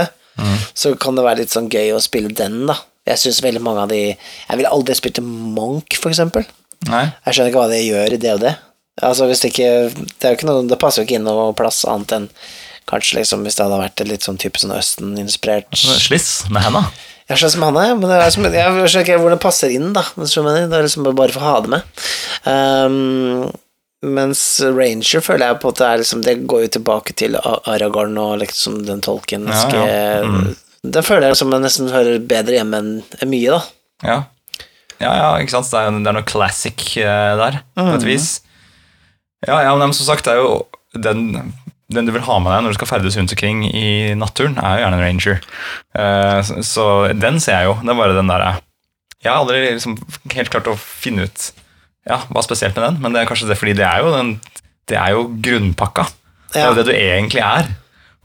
[0.74, 2.78] så kan det være litt sånn gøy å spille den, da.
[3.08, 6.44] Jeg syns veldig mange av de Jeg ville aldri spilt Monk, for eksempel.
[6.88, 7.06] Nei.
[7.24, 8.44] Jeg skjønner ikke hva det gjør i DOD.
[9.00, 11.50] Altså, hvis det ikke Det, er jo ikke noe, det passer jo ikke inn noe
[11.56, 12.28] plass annet enn
[12.90, 16.88] kanskje liksom hvis det hadde vært litt sånn type sånn Østen-inspirert Sliss med henda.
[17.30, 19.92] Jeg skjønner som han er, men er som, jeg skjønner ikke hvordan det passer inn,
[19.94, 20.02] da.
[20.18, 22.00] Det er liksom bare for å ha det med.
[22.42, 23.44] Um,
[24.02, 28.14] mens Ranger føler jeg på at det er liksom Det går jo tilbake til Aragorn
[28.16, 30.22] og liksom den tolkenske Ja, ja.
[30.24, 30.54] Mm.
[30.80, 33.58] Den føler jeg som jeg nesten hører bedre hjemme enn enn mye, da.
[34.00, 34.14] Ja.
[34.96, 35.68] ja, ja, ikke sant.
[35.68, 38.30] Det er, det er noe classic uh, der, på et vis.
[39.44, 40.54] Ja, ja, men som sagt, det er jo
[40.96, 41.52] den,
[41.90, 44.78] den du vil ha med deg når du skal ferdes rundt omkring i naturen, er
[44.78, 45.40] jo gjerne en ranger.
[45.98, 46.86] Eh, så,
[47.18, 47.78] den ser jeg jo.
[47.82, 48.46] Det er bare den der
[49.20, 49.98] Jeg har aldri liksom
[50.32, 51.50] helt klart å finne ut
[52.08, 54.30] ja, hva spesielt med den, men det er kanskje det fordi det er jo, den,
[54.88, 56.06] det er jo grunnpakka.
[56.54, 57.68] Det er jo det du egentlig er.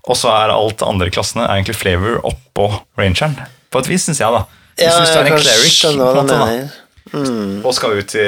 [0.05, 3.35] Og så er alt andre klassene er egentlig flavor oppå rangeren.
[3.73, 4.45] På et vis, syns jeg, da.
[4.77, 6.47] Hvis Ja, du er en cleric måte, da,
[7.63, 8.25] og skal ut i,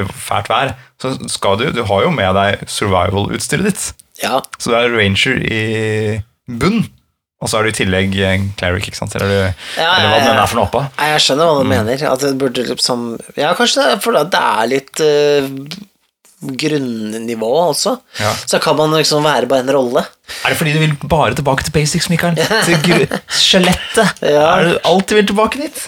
[0.00, 3.82] i fælt vær, så skal du Du har jo med deg survival-utstyret ditt.
[4.22, 4.40] Ja.
[4.58, 6.86] Så du er ranger i bunn,
[7.40, 9.14] og så er du i tillegg en cleric, ikke sant?
[9.14, 10.80] Eller, Ja, eller hva enn er for noe oppå.
[10.98, 11.62] Jeg skjønner hva Mm.
[11.62, 12.06] du mener.
[12.12, 13.04] At det burde liksom
[13.36, 15.78] Ja, kanskje det er det er litt uh,
[16.58, 17.96] grunnivå også.
[18.20, 18.32] Ja.
[18.46, 20.04] Så kan man liksom være bare en rolle.
[20.44, 22.36] Er det fordi du vil bare tilbake til basics, Mikael?
[22.36, 23.06] Til
[23.42, 24.22] skjelettet?
[24.22, 24.44] Ja.
[24.58, 25.80] Er du alltid vil tilbake dit?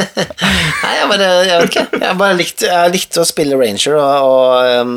[0.82, 1.86] Nei, jeg bare Jeg vet ikke.
[2.02, 4.96] Jeg bare likte, jeg likte å spille Ranger og, og um,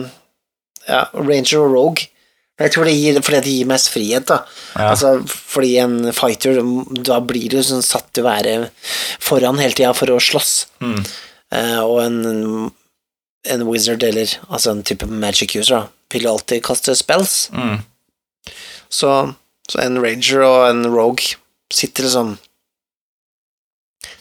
[0.89, 2.07] Ja, Ranger og Rogue.
[2.59, 4.41] Jeg tror det gir fordi det gir mest frihet, da.
[4.75, 4.89] Ja.
[4.91, 6.59] Altså, fordi en fighter,
[7.07, 8.55] da blir du sånn satt til å være
[9.23, 10.53] foran hele tida for å slåss.
[10.83, 10.99] Mm.
[11.55, 12.17] Uh, og en,
[13.55, 17.45] en wizard, eller altså en type magic user, da, vil alltid kaste spells.
[17.55, 17.79] Mm.
[18.89, 19.13] Så,
[19.69, 21.37] så en ranger og en rogue
[21.73, 22.37] sitter liksom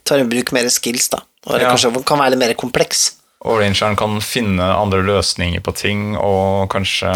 [0.08, 1.18] Tar i bruk mer skills, da.
[1.46, 1.68] Og Ja.
[1.70, 3.12] kanskje kan være litt mer kompleks.
[3.44, 7.12] Og rangeren kan finne andre løsninger på ting, og kanskje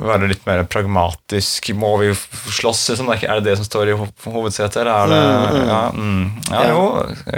[0.00, 1.70] være litt mer pragmatisk.
[1.78, 3.10] Må vi slåss, liksom?
[3.14, 5.68] Er det det som står i ho- hovedsetet, er det Mm, mm.
[5.68, 6.24] Ja, mm.
[6.50, 6.68] ja, Ja.
[6.72, 6.84] Jo,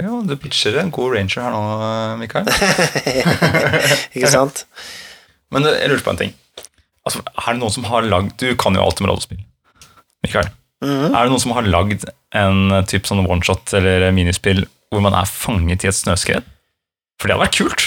[0.07, 1.63] jo, du pitcher en god ranger her nå,
[2.21, 2.47] Mikael.
[4.15, 4.65] Ikke sant?
[5.53, 6.33] Men jeg lurte på en ting.
[7.05, 9.41] Altså, er det noen som har lagd Du kan jo alt om rollespill.
[10.23, 10.47] Mikael.
[10.83, 11.09] Mm.
[11.11, 15.25] Er det noen som har lagd en typ sånn one-shot eller minispill hvor man er
[15.29, 16.45] fanget i et snøskred?
[17.19, 17.85] For det hadde vært kult.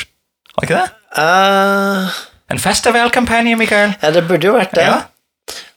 [0.57, 0.89] Hadde ikke det?
[1.23, 2.17] Eh,
[2.53, 3.95] En festival-kampanje, Mikael.
[4.03, 4.87] ja, det burde jo vært det.
[4.87, 5.01] Ja.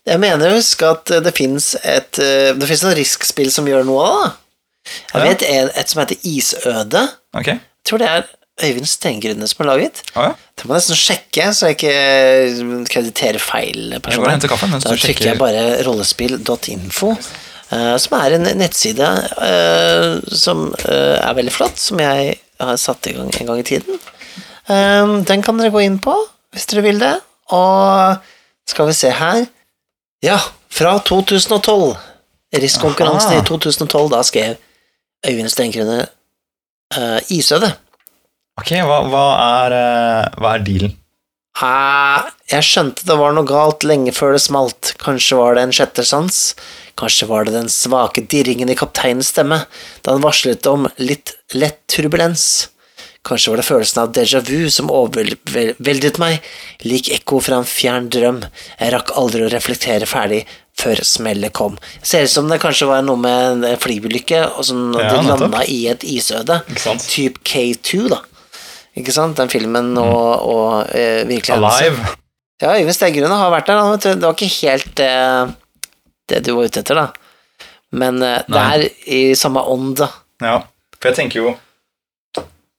[0.10, 3.86] Jeg mener å huske at det fins et eh, Det fins noen Risk-spill som gjør
[3.86, 4.30] noe av det.
[5.14, 5.44] Jeg vet
[5.78, 7.02] et som heter Isøde.
[7.36, 7.60] Okay.
[7.60, 8.30] Jeg tror det er
[8.64, 10.02] Øyvind Stengrunne som har laget.
[10.16, 10.32] Ja.
[10.58, 15.40] Det må jeg nesten sjekke, så jeg ikke krediterer feil kaffen Da trykker trykker jeg
[15.42, 17.16] bare rollespill.info,
[17.70, 23.06] Uh, som er en nettside uh, som uh, er veldig flott, som jeg har satt
[23.06, 24.00] i gang en gang i tiden.
[24.70, 26.16] Eh, den kan dere gå inn på
[26.54, 27.16] hvis dere vil det.
[27.56, 28.20] Og
[28.70, 29.46] skal vi se her
[30.24, 30.38] Ja,
[30.70, 31.96] fra 2012.
[32.60, 34.58] Risk-konkurransen i 2012, da skrev
[35.28, 36.00] Øyvind Stengrunne
[36.98, 37.70] uh, Isøde.
[38.60, 40.96] Ok, hva, hva, er, uh, hva er dealen?
[41.60, 44.94] Uh, jeg skjønte det var noe galt lenge før det smalt.
[45.02, 46.40] Kanskje var det en sjette sans?
[47.00, 49.62] Kanskje var det den svake dirringen i kapteinens stemme
[50.04, 52.70] da han varslet om litt lett turbulens?
[53.28, 56.40] Kanskje var det følelsen av déjà vu som overveldet meg,
[56.88, 58.40] lik ekko fra en fjern drøm.
[58.80, 60.46] Jeg rakk aldri å reflektere ferdig
[60.80, 61.76] før smellet kom.
[62.02, 65.44] Ser ut som det kanskje var noe med en flyulykke, og som Ja, de nettopp.
[65.44, 66.62] landa i et isøde.
[66.72, 66.98] Type?
[67.12, 68.22] Typ K2, da.
[68.96, 69.36] Ikke sant?
[69.38, 71.60] Den filmen og, og uh, virkelig.
[71.60, 72.16] Alive.
[72.64, 73.76] Ja, Øyvind Stengrunne har vært der.
[73.84, 74.16] da.
[74.16, 75.52] Det var ikke helt uh,
[76.32, 77.10] det du var ute etter, da.
[77.92, 80.10] Men uh, det er i samme ånd, da.
[80.44, 80.62] Ja,
[81.00, 81.58] for jeg tenker jo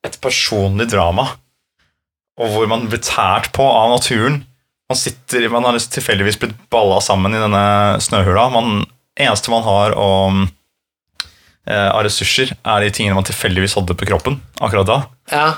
[0.07, 1.27] et personlig drama,
[2.41, 4.43] og hvor man blir tært på av naturen.
[4.91, 7.65] Man sitter, man har tilfeldigvis blitt balla sammen i denne
[8.03, 8.49] snøhula.
[8.55, 8.87] Man,
[9.21, 10.09] eneste man har å,
[11.69, 14.99] eh, av ressurser, er de tingene man tilfeldigvis hadde på kroppen akkurat da.
[15.31, 15.49] Ja.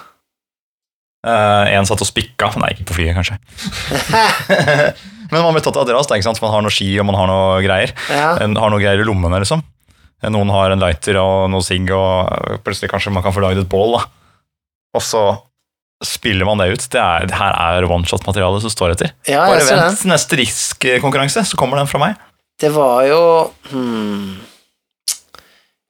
[1.22, 3.38] Eh, en satt og spikka, nei, ikke på flyet, kanskje.
[5.32, 6.10] Men man blir tatt av dras.
[6.42, 7.94] Man har noe ski og man har noe greier.
[8.10, 8.34] ja.
[8.42, 9.62] En har noe greier i lommene, liksom.
[10.30, 13.70] Noen har en lighter og noe sigg, og plutselig kanskje man kan få laget et
[13.70, 13.96] bål.
[13.96, 14.02] da.
[14.92, 15.24] Og så
[16.02, 16.86] spiller man det ut.
[16.90, 19.12] Det, er, det her er one-shot-materialet som står etter.
[19.28, 22.16] ja, Bare vent vent neste Risk-konkurranse, så kommer den fra meg.
[22.60, 23.20] Det var jo
[23.72, 24.40] hmm.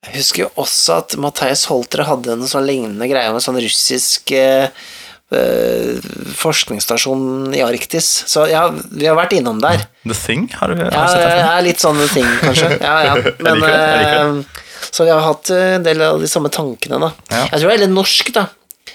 [0.03, 4.33] Jeg husker jo også at Mathias Holtre hadde en sånn lignende greie med sånn russisk
[4.35, 4.67] eh,
[5.31, 6.09] eh,
[6.41, 8.09] forskningsstasjon i Arktis.
[8.27, 9.85] Så ja, vi har vært innom der.
[10.03, 12.73] The Thing, har du, har Ja, sett det Ja, litt sånn The Thing, kanskje.
[12.89, 13.15] Ja, ja.
[13.39, 14.61] Men, liker det, jeg liker eh,
[14.93, 17.13] så vi har hatt eh, en del av de samme tankene, da.
[17.31, 17.45] Ja.
[17.53, 18.49] Jeg tror det er litt norsk, da.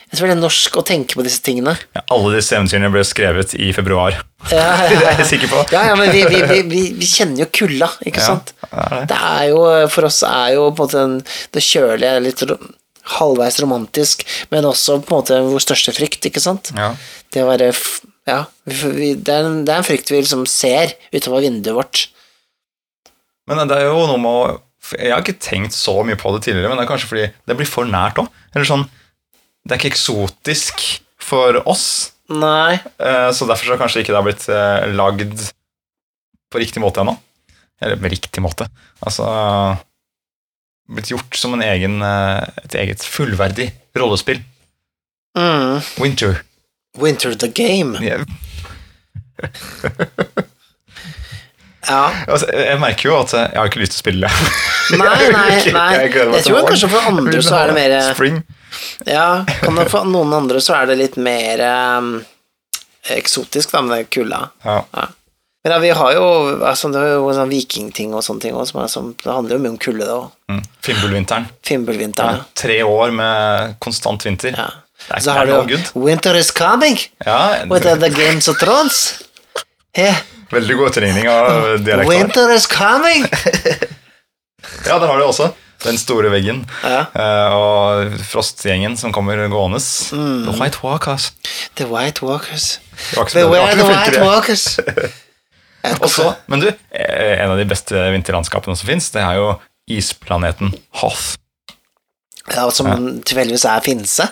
[0.08, 1.74] Jeg tror det er norsk å tenke på disse tingene.
[1.96, 4.16] Ja, alle disse eventyrene ble skrevet i februar.
[4.54, 5.64] Ja, ja, Det er jeg sikker på.
[5.76, 8.54] Ja, men vi, vi, vi, vi, kjenner jo kulda, ikke sant?
[8.62, 9.18] det er det.
[9.18, 11.18] Er jo, for oss er jo på en måte en,
[11.58, 12.44] det kjølige litt
[13.18, 16.72] halvveis romantisk, men også på en måte vår største frykt, ikke sant?
[16.78, 16.94] Ja.
[17.34, 17.74] Det å være
[18.28, 22.06] Ja, det, er en, det er en frykt vi liksom ser utover vinduet vårt.
[23.48, 26.46] Men det er jo noe med å Jeg har ikke tenkt så mye på det
[26.46, 28.32] tidligere, men det er kanskje fordi det blir for nært òg.
[28.56, 28.86] Eller sånn
[29.68, 30.84] Det er ikke eksotisk
[31.28, 32.78] for oss, Nei.
[33.04, 35.42] eh, så derfor så kanskje ikke det har blitt eh, lagd
[36.54, 37.18] på riktig måte ennå.
[37.84, 38.70] Eller med riktig måte.
[39.06, 39.28] Altså
[40.88, 43.68] Blitt gjort som en egen, eh, et eget fullverdig
[44.00, 44.40] rollespill.
[45.38, 45.82] Mm.
[46.00, 46.40] Winter.
[46.98, 48.00] Winter the game.
[48.02, 48.24] Jeg,
[51.88, 52.12] Ja.
[52.28, 54.32] altså, jeg merker jo at jeg har ikke lyst til å spille.
[54.98, 55.92] Nei, nei, nei.
[56.02, 58.42] Jeg Jeg tror kanskje for andre så er det mer Spring.
[59.06, 59.46] Ja,
[59.92, 61.64] for noen andre så er det litt mer
[62.00, 62.12] um,
[63.14, 64.50] eksotisk, da, med kulda.
[64.66, 64.82] Ja.
[64.94, 65.08] Ja.
[65.64, 66.26] Men ja, vi har jo
[66.64, 68.88] altså, Det er jo sånn vikingting og sånne ting òg, er
[69.20, 70.30] Det handler jo mye om kulde, det òg.
[70.54, 70.62] Mm.
[70.88, 71.50] Fimbulvinteren.
[72.38, 74.56] Ja, tre år med konstant vinter.
[74.56, 74.70] Ja.
[75.08, 75.80] Det er, Så har du jo.
[76.02, 79.24] Winter is coming Ja, with the, Games of Thrones.
[79.98, 80.16] Yeah.
[80.52, 82.10] veldig god etterligning av dialekten.
[82.10, 83.28] Winter is coming!
[84.88, 85.52] Ja, der har du også
[85.88, 86.64] den store veggen.
[86.84, 87.06] Ja.
[87.16, 89.82] Uh, og Frostgjengen som kommer gående.
[90.14, 90.44] Mm.
[90.48, 91.32] The White Walkers.
[91.80, 92.78] The White Walkers.
[93.32, 94.22] The White.
[94.22, 94.68] Walkers.
[96.04, 99.52] Også, men du, eh, en av de beste vinterlandskapene som fins, det er jo
[99.88, 101.38] isplaneten Hoth.
[102.52, 102.90] Ja, som
[103.28, 104.26] tilfeldigvis er finse.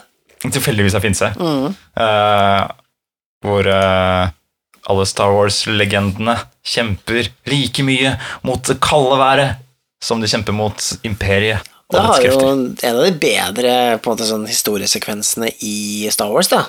[0.46, 1.32] Tilfeldigvis er Finse.
[1.39, 1.76] Mm.
[1.98, 2.63] Uh,
[3.46, 4.32] hvor uh,
[4.91, 8.15] alle Star Wars-legendene kjemper like mye
[8.46, 9.64] mot det kalde været
[10.06, 14.26] som de kjemper mot imperiet Det har jo en av de bedre på en måte,
[14.30, 16.63] sånn, historiesekvensene i Star Wars, da.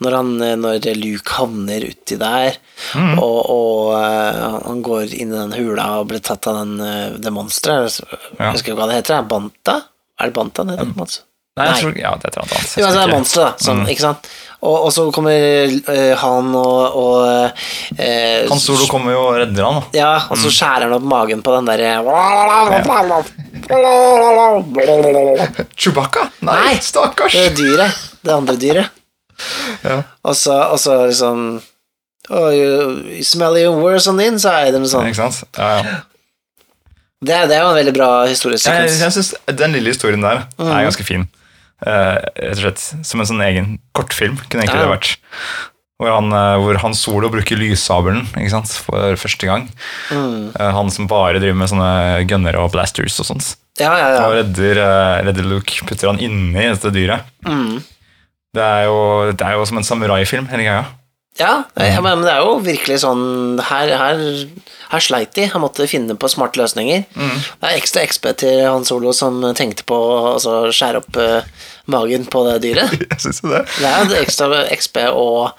[0.00, 0.28] Når, han,
[0.62, 2.56] når Luke havner uti der,
[2.96, 3.18] Mm.
[3.20, 7.10] og, og uh, han går inn i den hula og blir tatt av den, eh,
[7.20, 7.98] det monsteret.
[8.00, 8.50] Jeg Ja.
[8.54, 9.18] husker ikke hva det heter.
[9.18, 9.74] er Banta?
[10.18, 11.18] Er det Banta det heter?
[11.58, 11.80] Nei, jeg Nei.
[11.82, 12.70] tror, ja, det er et eller annet annet.
[12.70, 13.64] Det er Jeg monsteret, da.
[13.64, 13.88] Sånn, Mm.
[13.90, 14.28] ikke sant?
[14.60, 15.32] Og, og så kommer
[15.88, 19.80] uh, han og, og uh, Han Solo kommer jo og redder han.
[19.80, 19.98] da.
[19.98, 21.94] Ja, og så skjærer han opp magen på den derre
[25.76, 26.28] Chewbacca?
[26.44, 26.74] Nei, Nei.
[26.84, 27.32] stakkars!
[27.32, 27.98] Det dyret.
[28.22, 28.90] Det andre dyret.
[29.84, 30.02] Ja.
[30.28, 31.44] Og så, og så liksom
[32.28, 35.08] oh, you, you smell even worse on the inside, eller noe sånt.
[35.08, 35.42] Ikke sant?
[35.56, 35.98] Ja, ja.
[37.20, 39.00] Det, er- det er jo en veldig bra Jeg, historiesekvens.
[39.00, 40.70] jeg synes Den lille historien der Mm.
[40.72, 41.26] er ganske fin.
[41.86, 42.16] Eh,
[42.50, 44.86] rett og slett Som en sånn egen kortfilm kunne egentlig Ja.
[44.88, 45.16] det vært.
[46.00, 48.68] Hvor han, eh, hvor han Solo bruker lyssabelen ikke sant?
[48.68, 49.68] for første gang.
[50.10, 50.52] Mm.
[50.56, 53.56] Eh, han som bare driver med sånne gunner og blasters og sånt.
[53.78, 54.80] Ja, ja, Og redder,
[55.24, 57.22] redder Luke, putter han inni dette dyret.
[57.46, 57.82] Mm.
[58.52, 60.84] Det er, jo, det er jo som en samuraifilm, hele greia.
[61.38, 64.18] Ja, jeg, men det er jo virkelig sånn Her, her,
[64.90, 65.46] her sleit de.
[65.52, 67.04] Han måtte finne på smarte løsninger.
[67.14, 67.36] Mm.
[67.38, 71.68] Det er ekstra XP til Han Solo som tenkte på å altså, skjære opp uh,
[71.90, 72.96] magen på det dyret.
[73.06, 73.62] Jeg synes det.
[73.78, 75.54] Det er ekstra XP og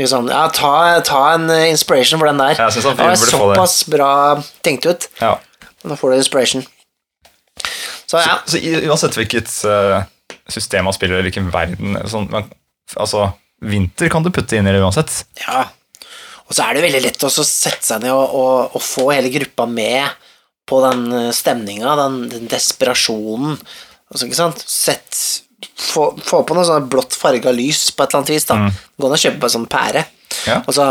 [0.00, 0.74] liksom, ja, ta,
[1.06, 2.58] ta en inspiration for den der.
[2.58, 3.32] Jeg synes han det var det.
[3.32, 4.12] såpass bra
[4.66, 5.08] tenkt ut.
[5.22, 5.36] Ja.
[5.86, 6.66] Nå får du inspiration.
[8.10, 8.40] Så ja.
[8.44, 10.02] Så så uansett hvilket uh,
[10.50, 12.50] system man spiller, eller hvilken verden sånn, men,
[13.00, 13.30] Altså,
[13.62, 15.22] vinter kan du putte inn i det uansett.
[15.46, 15.68] ja.
[16.42, 19.30] Og så er det veldig lett å sette seg ned og, og, og få hele
[19.32, 20.04] gruppa med
[20.68, 23.54] på den stemninga, den, den desperasjonen.
[24.12, 24.60] Altså, ikke sant?
[24.68, 25.16] Sett
[25.70, 28.48] få, få på noe sånn blått farga lys på et eller annet vis.
[28.50, 30.04] da Gå ned og kjøpe på en sånn pære.
[30.50, 30.58] Ja.
[30.66, 30.90] Og så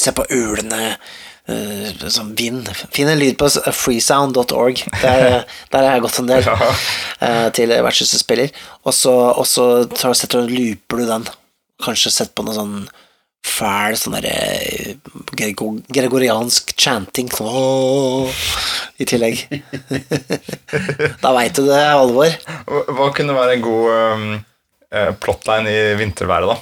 [0.00, 2.68] se på ulende uh, sånn vind.
[2.94, 4.84] Finn en lyd på freesound.org.
[5.02, 6.72] Der, der har jeg gått en del Ja.
[7.20, 8.50] eh, til vertshusspiller.
[8.84, 11.28] Og så, og så tar, setter du looper du den.
[11.80, 12.82] Kanskje sett på noe sånn
[13.40, 14.98] fæl sånn derre
[15.88, 18.28] gregoriansk chanting «Åh»,
[19.00, 19.46] i tillegg.
[21.24, 22.34] da veit du det er alvor.
[22.68, 24.26] Hva kunne være en god um,
[24.92, 26.58] eh, plotline i vinterværet, da?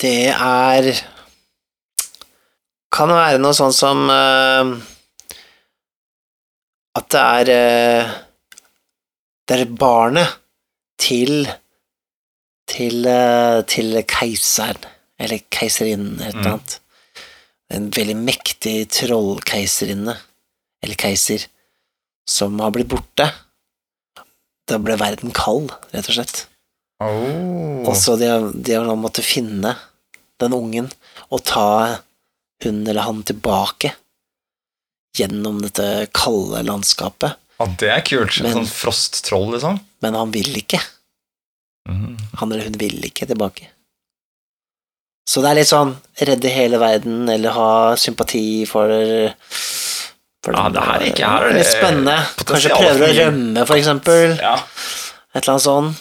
[0.00, 0.88] Det er
[2.94, 4.70] Kan det være noe sånn som eh,
[6.94, 8.14] At det er eh,
[9.44, 10.40] Det er barnet
[11.00, 11.44] til
[12.70, 14.86] til, eh, til keiseren,
[15.20, 16.78] eller keiserinnen, eller annet.
[17.68, 20.14] En veldig mektig trollkeiserinne,
[20.82, 21.44] eller keiser,
[22.24, 23.28] som har blitt borte.
[24.64, 26.46] Da ble verden kald, rett og slett.
[27.04, 27.84] Oh.
[27.84, 29.74] Og så de, de har nå måttet finne
[30.40, 30.88] den ungen
[31.28, 31.66] og ta
[32.62, 33.94] hun eller han tilbake
[35.18, 37.36] gjennom dette kalde landskapet.
[37.58, 38.40] Ja, det er kult.
[38.42, 39.80] Men- sånn frosttroll, liksom.
[40.02, 40.80] Men han vil ikke.
[41.88, 42.16] Mm.
[42.40, 43.68] Han eller hun vil ikke tilbake.
[45.28, 48.88] Så det er litt sånn redde hele verden, eller ha sympati for,
[50.44, 52.16] for Ja, det her er ikke- her er Litt spennende.
[52.44, 54.36] Kanskje prøver å rømme, for eksempel.
[54.38, 54.56] Ja.
[55.34, 55.94] Et eller annet sånn.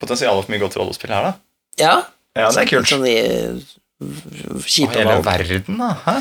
[0.00, 1.34] Potensialet for mye godt rollespill her, da.
[1.78, 2.02] Ja.
[2.36, 2.86] Ja, det er kult.
[2.88, 3.62] Sånn i
[4.00, 4.66] Og valg.
[4.92, 5.92] hele verden, da.
[6.06, 6.16] Hæ?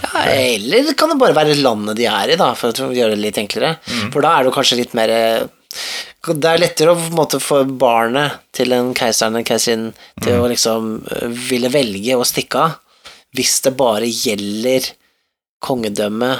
[0.00, 3.24] Ja, eller kan det bare være landet de er i, da, for å gjøre det
[3.24, 3.74] litt enklere.
[3.90, 4.12] Mm.
[4.14, 5.42] For da er det kanskje litt mer eh,
[6.30, 10.32] Det er lettere å på en måte få barnet til en keiseren eller keiserinnen til
[10.36, 10.40] Mm.
[10.44, 12.78] å liksom eh, ville velge å stikke av,
[13.36, 14.88] hvis det bare gjelder
[15.62, 16.30] kongedømme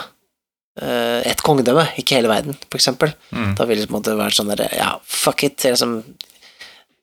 [0.81, 3.13] eh, Et kongedømme, ikke hele verden, for eksempel.
[3.35, 3.55] Mm.
[3.59, 5.59] Da vil det på en måte være sånn derre Ja, fuck it.
[5.67, 6.01] Liksom,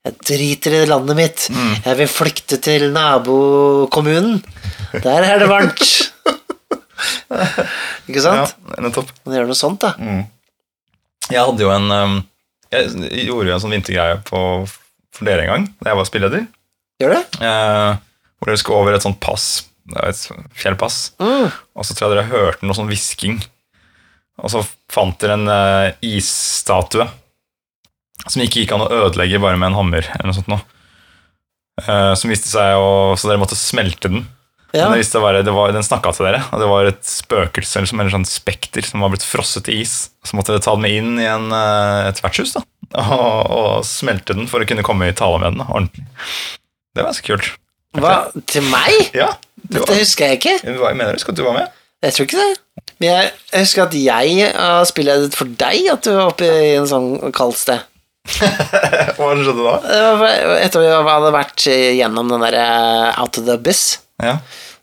[0.07, 1.45] jeg driter i landet mitt.
[1.51, 1.73] Mm.
[1.83, 4.39] Jeg vil flykte til nabokommunen.
[5.03, 5.83] Der er det varmt.
[8.07, 8.55] Ikke sant?
[8.55, 9.11] Ja, nettopp.
[9.27, 9.93] Man gjør noe sånt, da.
[11.27, 12.17] Jeg hadde jo en um,
[12.71, 14.39] Jeg gjorde jo en sånn vintergreie på,
[15.15, 16.47] for dere en gang, da jeg var spilleder.
[17.01, 17.21] Gjør det?
[17.45, 17.91] Eh,
[18.37, 19.47] hvor dere skulle over et sånt pass.
[20.03, 20.23] Et
[20.57, 20.97] fjellpass.
[21.21, 21.51] Mm.
[21.77, 23.37] Og så tror jeg dere hørte noe sånn hvisking.
[24.43, 27.07] Og så fant dere en uh, isstatue
[28.25, 30.07] som ikke gikk an å ødelegge bare med en hammer.
[30.15, 30.57] eller noe sånt nå.
[31.85, 34.25] Uh, som viste seg å Så dere måtte smelte den.
[34.73, 34.87] Ja.
[34.87, 37.05] Men det viste seg å være, var, den snakka til dere, og det var et
[37.07, 39.95] spøkelse eller som en sånn spekter som var blitt frosset i is.
[40.27, 42.65] Så måtte dere ta den med inn i en, eh, et vertshus da,
[43.05, 45.63] og, og smelte den for å kunne komme i tale med den.
[45.63, 46.03] da, ordentlig.
[46.91, 47.49] Det var ganske kult.
[47.97, 48.13] Hva?
[48.51, 49.15] Til meg?
[49.15, 49.31] Ja,
[49.63, 50.57] Dette var, husker jeg ikke.
[50.67, 51.75] jeg mener du Skal du være med?
[52.03, 52.83] Jeg tror ikke det.
[52.99, 56.75] Men jeg, jeg husker at jeg har spillet for deg at du var oppe i
[56.75, 57.87] en sånn kaldt sted.
[59.17, 59.75] Hva skjedde da?
[60.59, 62.65] Etter at vi hadde vært gjennom den derre
[63.21, 63.83] Out of the Abyss,
[64.23, 64.37] Ja,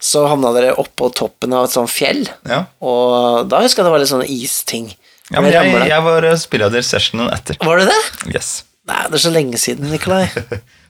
[0.05, 2.65] så havna dere oppå toppen av et sånt fjell, ja.
[2.85, 4.91] og da husker jeg det var litt sånne isting.
[5.33, 7.57] ja men jeg, jeg var eh, spilleder sessionen etter.
[7.65, 8.01] Var det det?
[8.35, 8.51] Yes.
[8.91, 10.27] Nei, det er så lenge siden, Nikolai.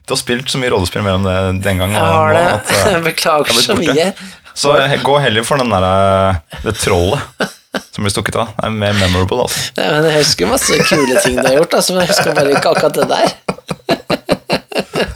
[0.05, 1.95] Du har spilt så mye rollespill mellom det den gangen.
[1.97, 2.41] Jeg har det.
[2.59, 4.11] at, eh, Beklager så mye.
[4.53, 7.23] Så eh, gå heller for den der, eh, det trollet
[7.95, 8.47] som blir stukket av.
[8.57, 9.59] Det er mer memorable, altså.
[9.79, 12.55] Ja, men jeg husker masse kule ting du har gjort, altså, men jeg husker bare
[12.55, 13.27] ikke akkurat det der.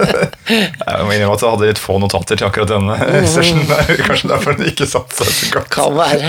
[0.09, 2.95] Jeg må innrømme at jeg hadde litt få notater til akkurat denne
[3.29, 3.67] sessionen.
[3.69, 3.91] der.
[4.07, 5.69] Kanskje derfor den ikke satt seg så godt.
[5.73, 6.27] Kan være.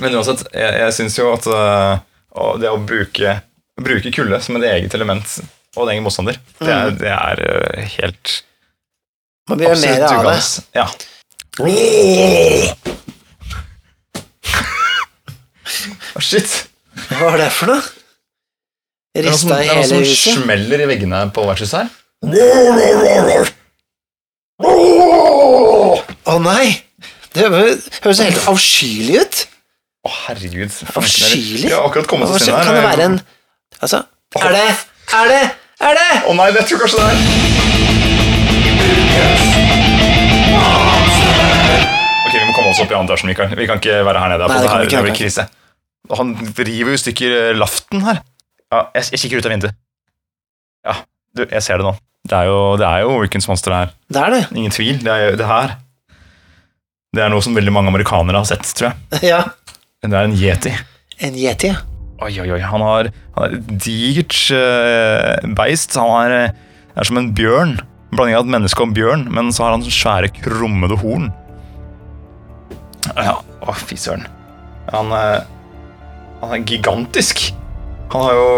[0.00, 3.36] Men uansett, jeg, jeg syns jo at å- det å bruke,
[3.82, 5.26] bruke kulde som et eget element
[5.76, 8.32] og en egen motstander, det er, det er øh, helt
[9.50, 10.42] Man gjøre mer av det.
[10.76, 10.86] Ja.
[16.16, 16.50] Å, shit!
[17.08, 17.82] Hva var det for noe?
[19.18, 19.90] Rista i hele huset.
[19.90, 21.88] Det er noe som smeller i veggene på vertshuset her.
[26.28, 26.66] Å nei!
[27.34, 29.40] Det høres helt avskyelig ut.
[30.06, 30.72] Å, herregud.
[30.96, 31.68] Avskyelig?
[31.70, 32.64] Ja, akkurat kommet til inn her.
[32.66, 33.18] kan det være en
[33.78, 34.00] Altså,
[34.42, 34.68] er det
[35.14, 35.42] Er det
[35.84, 37.16] Er det Å nei, jeg tror kanskje det er
[42.28, 43.54] Ok, vi må komme oss opp i andre etasjen, Mikael.
[43.56, 44.48] Vi kan ikke være her nede.
[44.50, 45.42] Nei, det det her det blir det krise.
[46.16, 48.22] Han river jo i stykker eh, laften her.
[48.72, 49.78] Ja, jeg, jeg kikker ut av vinduet.
[50.86, 50.94] Ja,
[51.36, 51.94] du, jeg ser det nå.
[52.28, 53.92] Det er jo, det er jo Wickens monster her.
[54.12, 54.40] Det er det.
[54.56, 54.98] Ingen tvil.
[55.04, 55.76] Det er jo det her.
[57.16, 59.22] Det er noe som veldig mange amerikanere har sett, tror jeg.
[59.32, 59.42] Ja.
[60.04, 60.72] Det er en yeti.
[61.26, 61.80] En yeti, ja.
[62.22, 62.60] Oi, oi, oi.
[62.66, 65.94] Han har, han har et digert uh, beist.
[65.98, 67.76] Han er, eh, er som en bjørn.
[67.78, 71.28] En blanding av et menneske og en bjørn, men så har han svære, krummede horn.
[73.14, 74.26] Ja, å, fy søren.
[74.92, 75.46] Han, eh,
[76.40, 77.48] han er gigantisk.
[78.12, 78.48] Han har jo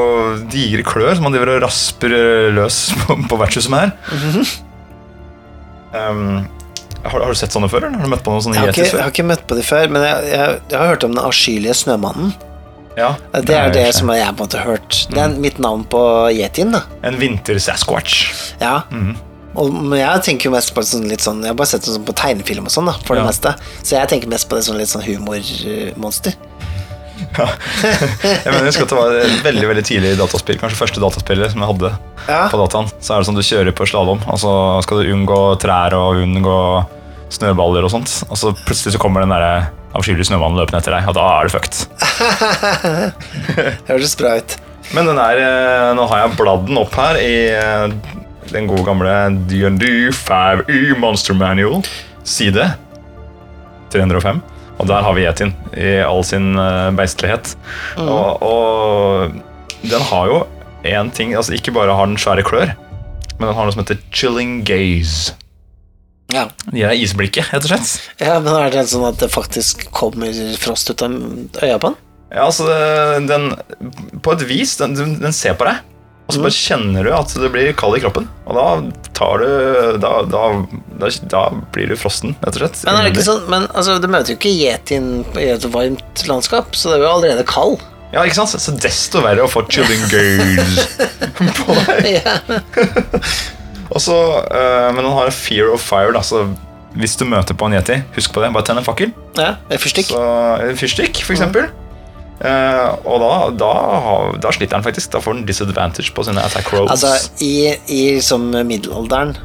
[0.52, 3.92] digre klør som han driver og rasper eh, løs på, på vertshuset med her.
[6.10, 6.44] um,
[7.02, 7.86] har, har du sett sånne før?
[7.88, 7.96] eller?
[7.98, 8.98] Har du møtt på noen sånne Jeg har, ikke, før?
[9.00, 11.22] jeg har ikke møtt på de før, men jeg, jeg, jeg har hørt om den
[11.24, 12.34] avskyelige snømannen.
[12.98, 14.96] Ja, Det er det ikke- som jeg på en måte har hørt.
[15.10, 16.00] Det er mitt navn på
[16.34, 16.82] yetien, da.
[17.06, 18.16] En vinter-sasquatch.
[18.60, 18.82] Ja.
[18.92, 19.14] Mm.
[19.54, 21.90] Og, men jeg tenker jo mest på sånn litt sånn Jeg har bare sett det
[21.90, 23.24] sånn på tegnefilm og sånn, da, for Ja.
[23.24, 23.54] det meste.
[23.80, 26.36] Så jeg tenker mest på det som litt sånn humormonster.
[27.20, 31.70] Jeg mener, husker at det var veldig veldig tidlig dataspill, kanskje første dataspillet som jeg
[31.72, 31.90] hadde
[32.28, 32.42] Ja.
[32.52, 32.88] på dataen.
[33.00, 34.52] Så er det sånn du kjører på slalåm, og så
[34.84, 36.56] skal du unngå trær og unngå
[37.30, 38.16] snøballer og sånt.
[38.30, 41.48] Og så plutselig så kommer den der avskyelige snømannen løpende etter deg, og da er
[41.48, 41.76] du fucked.
[43.90, 44.56] Høres bra ut.
[44.94, 47.88] Men den er, eh, nå har jeg bladd den opp her i eh,
[48.50, 49.12] den gode gamle
[49.50, 51.82] D&D 5U Monster Manual,
[52.26, 52.72] side
[53.94, 54.40] 305.
[54.80, 57.52] Og der har vi Yetin i all sin eh, beistlighet.
[58.00, 59.36] Og, og
[59.84, 60.40] den har jo
[60.88, 62.72] en ting Altså ikke bare har den svære klør,
[63.36, 65.34] men den har noe som heter chilling gaze.
[66.32, 66.46] Ja.
[66.70, 67.90] De er isblikket, rett og slett.
[68.22, 71.16] ja, men er det sånn at det faktisk kommer frost ut av
[71.60, 71.98] øya på den?
[72.30, 72.68] Ja, altså
[73.26, 73.48] den
[74.22, 75.80] På et vis, den den ser på deg,
[76.30, 78.28] og så bare kjenner du at det blir kald i kroppen.
[78.46, 78.66] Og da
[79.18, 79.48] tar du
[80.00, 80.42] Da, da,
[81.02, 81.42] da, da
[81.74, 82.82] blir du frosten, rett og slett.
[82.86, 86.24] Men er det ikke sånn, men altså, du møter jo ikke yetien i et varmt
[86.30, 87.82] landskap, så det er jo allerede kald.
[88.14, 88.54] Ja, ikke sant?
[88.58, 90.80] Så desto verre å få chilling girls
[91.60, 92.08] på deg.
[92.20, 92.38] Ja.
[93.94, 94.16] Og så,
[94.46, 96.12] øh, men han har fear of fire.
[96.14, 96.44] Da, så
[96.98, 98.50] hvis du møter på en yeti, husk på det.
[98.54, 99.12] Bare tenn en fakkel.
[99.38, 100.10] ja, fyrstikk.
[100.14, 100.22] Så,
[100.66, 101.70] en fyrstikk, for eksempel.
[102.40, 103.72] Eh, og da, da,
[104.40, 105.12] da sliter den faktisk.
[105.12, 106.90] Da får den disadvantage på sine attack rolls.
[106.94, 107.12] Altså,
[107.44, 109.36] i, i som middelalderen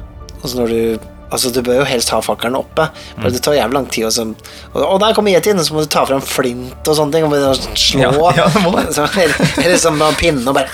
[0.45, 2.85] altså når du, altså du bør jo helst ha fakkelen oppe,
[3.17, 4.05] for det tar jævlig lang tid.
[4.11, 4.27] Også,
[4.73, 7.25] og, og der kommer yetien, så må du ta fram flint og sånne ting.
[7.25, 8.03] Og begynne slå.
[8.05, 8.11] Ja,
[8.43, 8.91] ja, må det.
[8.95, 10.69] Så, eller, eller sånn med pinne og bare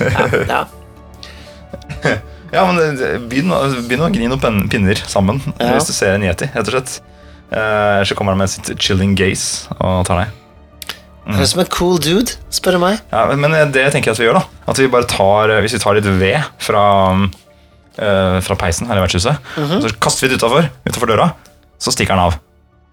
[0.00, 0.26] Ja.
[0.48, 0.64] ja.
[2.54, 3.50] Ja, men eh, begynn,
[3.88, 5.72] begynn å gni noen pinner sammen Ja.
[5.74, 6.98] hvis du ser en yeti, rett og slett.
[7.50, 10.45] Uh, så kommer han med sitt chilling gaze og tar deg.
[11.26, 13.00] Høres ut som en cool dude, spør du meg.
[13.10, 14.44] Ja, men det tenker jeg at vi gjør, da.
[14.70, 16.84] At vi bare tar, eh, Hvis vi tar litt ved fra,
[17.98, 19.80] øh, fra peisen her i vertshuset, Mhm.
[19.82, 21.30] så kaster vi det utafor, utenfor døra,
[21.78, 22.38] så stikker den av.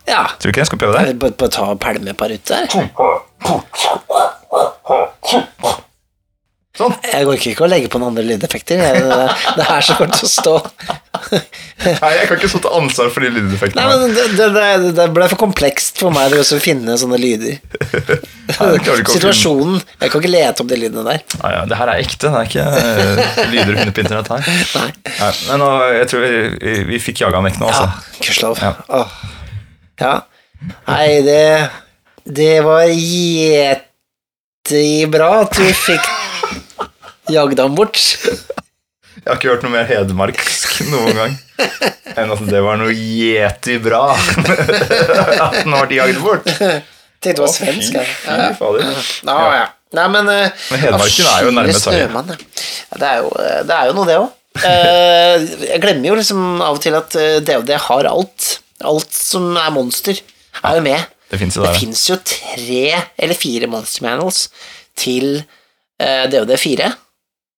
[0.07, 0.23] Ja.
[0.39, 0.67] Tror du ikke det?
[0.67, 1.19] Skal prøve det?
[1.19, 2.65] Bare, bare ta og pælme et par ut der.
[6.73, 6.93] Sånn.
[7.05, 8.79] Jeg orker ikke å legge på noen andre lydeffekter.
[8.81, 9.25] Jeg, det,
[9.59, 10.53] det er så kort å stå.
[11.83, 13.83] Nei, jeg kan ikke stå til ansvar for de Nei, lydeffektene.
[14.01, 14.47] men det, det,
[14.97, 17.61] det, ble for komplekst for meg å finne sånne lyder.
[18.49, 18.71] Nei,
[19.05, 21.21] Situasjonen Jeg kan ikke lete opp de lydene der.
[21.37, 23.21] Ja, ja, det her er ekte, det er ikke eh,
[23.53, 24.41] lyder du finner på internett her.
[24.73, 24.89] Nei.
[25.19, 25.69] Nei, men nå,
[25.99, 27.85] jeg tror vi, vi, vi fikk jaga han vekk nå, Ja,
[28.17, 28.49] altså.
[28.65, 28.73] Ja.
[28.89, 29.09] Åh.
[30.01, 30.15] Ja.
[30.89, 31.69] Nei, det
[32.25, 33.85] Det var jettebra
[35.43, 36.22] at vi fikk
[37.31, 37.99] Jagde han bort?
[39.13, 41.35] Jeg har ikke hørt noe mer hedmarksk noen gang
[42.17, 44.01] enn at det var noe yeti-bra
[45.45, 46.49] at han ble jagd bort.
[47.23, 47.95] Tenkte du var svensk.
[47.95, 48.83] Fy.
[49.23, 49.69] Ja, ja.
[49.93, 52.07] Nei, men, eh, men Hedmarken er jo nærme Sverige.
[52.09, 52.23] Ja,
[52.97, 54.31] det, eh, det, er jo noe, det òg.
[54.65, 58.49] Eh, jeg glemmer jo liksom av og til at DOD har alt.
[58.83, 60.17] Alt som er monster,
[60.63, 61.13] er jo med.
[61.29, 61.65] Det fins jo,
[62.13, 62.83] jo, tre
[63.17, 64.43] eller fire Monster Manuals
[64.99, 65.39] til
[65.97, 66.91] DOD4.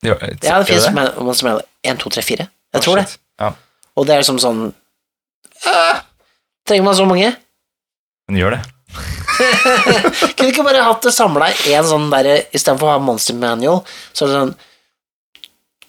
[0.05, 1.05] Jo, ja, det, finnes det?
[1.17, 2.45] Monster Manual 1, 2, 3, 4.
[2.45, 3.15] Jeg oh, tror shit.
[3.15, 3.43] det.
[3.43, 3.51] Ja.
[3.95, 5.97] Og det er liksom sånn øh,
[6.67, 7.33] Trenger man så mange?
[8.29, 8.61] Men gjør det.
[10.37, 13.81] Kunne ikke bare hatt det samla i en sånn derre Istedenfor å ha Monster Manual,
[14.13, 14.55] så er det sånn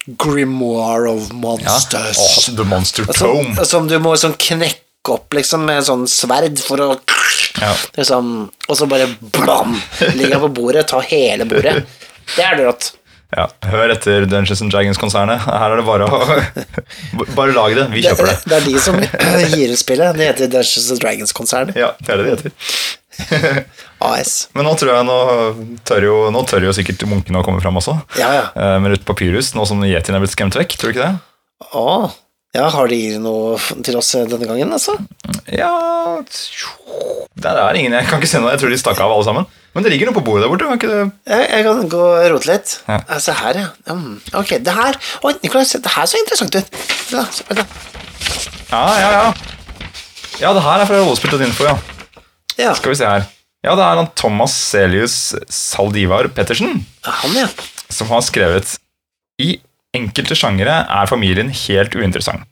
[0.07, 2.15] Grimoire of Monsters.
[2.15, 2.23] Ja.
[2.23, 3.55] Oh, altså, the Monster Tome.
[3.57, 6.87] Som, som, du må sånn knekke opp liksom med sånn sverd for å
[7.59, 7.73] ja.
[7.97, 8.29] liksom,
[8.67, 9.75] Og så bare blam!
[10.15, 11.81] Ligger på bordet, ta hele bordet.
[12.35, 12.93] Det er det rått
[13.35, 13.47] ja.
[13.67, 15.43] Hør etter Dungeons and Dragons-konsernet.
[15.43, 16.19] Her er det bare å
[17.37, 17.87] Bare lag det.
[17.91, 18.37] Vi kjøper det.
[18.47, 18.95] det er de som
[19.57, 20.15] gir ut spillet.
[20.15, 21.79] Det heter Dungeons and Dragons-konsernet.
[21.79, 22.55] Ja, det er det de heter.
[24.07, 24.33] AS.
[24.53, 25.17] Men nå tror jeg nå
[25.89, 27.97] tør jo, nå tør jo sikkert munkene å komme fram også.
[28.21, 28.45] Ja, ja.
[28.53, 30.77] Eh, Med litt Papyrus, nå som yetien er blitt skremt vekk.
[30.77, 31.71] Tror du ikke det?
[31.73, 31.85] Å,
[32.55, 34.95] ja, har de noe til oss denne gangen, altså?
[35.51, 35.69] Ja
[37.37, 38.53] Det er ingen, Jeg kan ikke se noe.
[38.55, 39.47] Jeg tror de stakk av alle sammen.
[39.75, 40.69] Men det ligger noe på bordet der borte.
[40.79, 41.03] Ikke det?
[41.29, 42.73] Jeg, jeg kan gå og rote litt.
[42.87, 42.97] Ja.
[43.03, 43.19] Ja.
[43.21, 43.67] Se her, ja.
[43.93, 46.81] Um, ok, det her Oi, Nikolai, se, det her så interessant ut.
[47.13, 47.25] Ja.
[48.71, 49.27] Ja, ja, ja.
[50.41, 51.77] Ja, det her er fra Rollespill.info, ja.
[52.57, 52.73] ja.
[52.79, 53.27] Skal vi se her.
[53.65, 57.47] Ja, det er han Thomas Celius Saldivar Pettersen Han, ja.
[57.89, 58.75] som har skrevet
[59.41, 59.57] I
[59.97, 62.45] enkelte sjangere er familien helt uinteressant.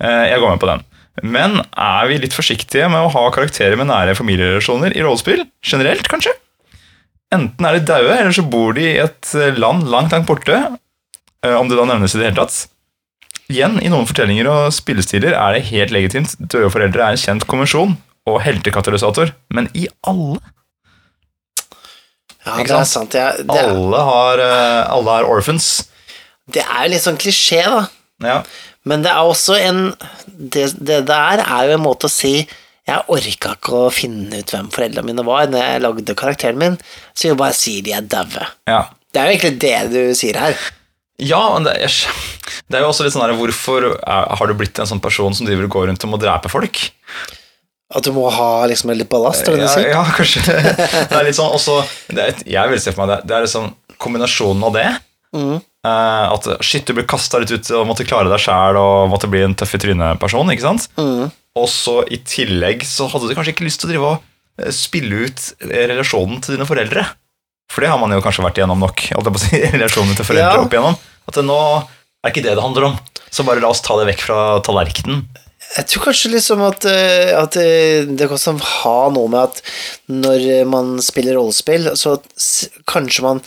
[0.00, 0.84] Eh, Jeg går med på den.
[1.24, 5.46] Men er vi litt forsiktige med å ha karakterer med nære familierelasjoner i rollespill?
[5.64, 6.34] Generelt, kanskje?
[7.32, 10.58] Enten er de daue, eller så bor de i et land langt, langt borte.
[11.42, 12.66] eh, Om det da nevnes i det hele tatt.
[13.48, 16.34] Igjen, i noen fortellinger og spillestiler er det helt legitimt.
[16.40, 19.30] Døde foreldre er en kjent konvensjon og heltekatalysator.
[19.54, 20.40] Men i alle
[22.46, 23.14] Ja, det er sant?
[23.16, 25.88] Ja, det, er, Alle, har, eh, alle er orphans.
[26.52, 27.82] Det er jo litt sånn klisjé, da.
[28.24, 28.36] Ja.
[28.88, 29.80] Men det er også en
[30.26, 32.46] Det, det der er jo en måte å si
[32.86, 36.76] jeg orka ikke å finne ut hvem foreldrene mine var når jeg lagde karakteren min,
[37.18, 38.46] så jeg bare sier de er daue.
[38.70, 38.84] ja.
[39.12, 40.56] Det er jo egentlig det du sier her.
[41.18, 41.94] Ja, men det er,
[42.68, 45.32] det er jo også litt sånn her Hvorfor er, har du blitt en sånn person
[45.34, 46.82] som driver og går rundt og må drepe folk?
[47.96, 49.86] At du må ha liksom litt ballast, Ja, si?
[49.88, 50.42] ja kanskje
[51.08, 51.78] Det er litt sånn også,
[52.12, 53.18] det er, Jeg vil se for meg det.
[53.30, 53.70] Det er liksom
[54.02, 54.86] kombinasjonen av det.
[55.38, 55.56] Mhm.
[55.86, 59.30] Eh, at shit, du ble kasta litt ut og måtte klare deg sjæl og måtte
[59.32, 60.50] bli en tøff i trynet-person.
[60.54, 60.88] ikke sant?
[60.98, 61.28] Mm.
[61.56, 64.72] Og så i tillegg så hadde du kanskje ikke lyst til å drive og eh,
[64.76, 67.06] spille ut eh, relasjonen til dine foreldre.
[67.72, 69.06] For det har man jo kanskje vært igjennom nok,
[69.42, 70.64] si, relasjonen til foreldre Ja.
[70.66, 70.98] opp igjennom.
[71.26, 72.98] At det nå er ikke det det handler om.
[73.30, 75.24] Så bare la oss ta det vekk fra tallerkenen.
[75.76, 79.58] Jeg tror kanskje liksom at, eh, at eh, det kan ha noe med at
[80.08, 82.14] når man spiller rollespill, så
[82.88, 83.42] kanskje man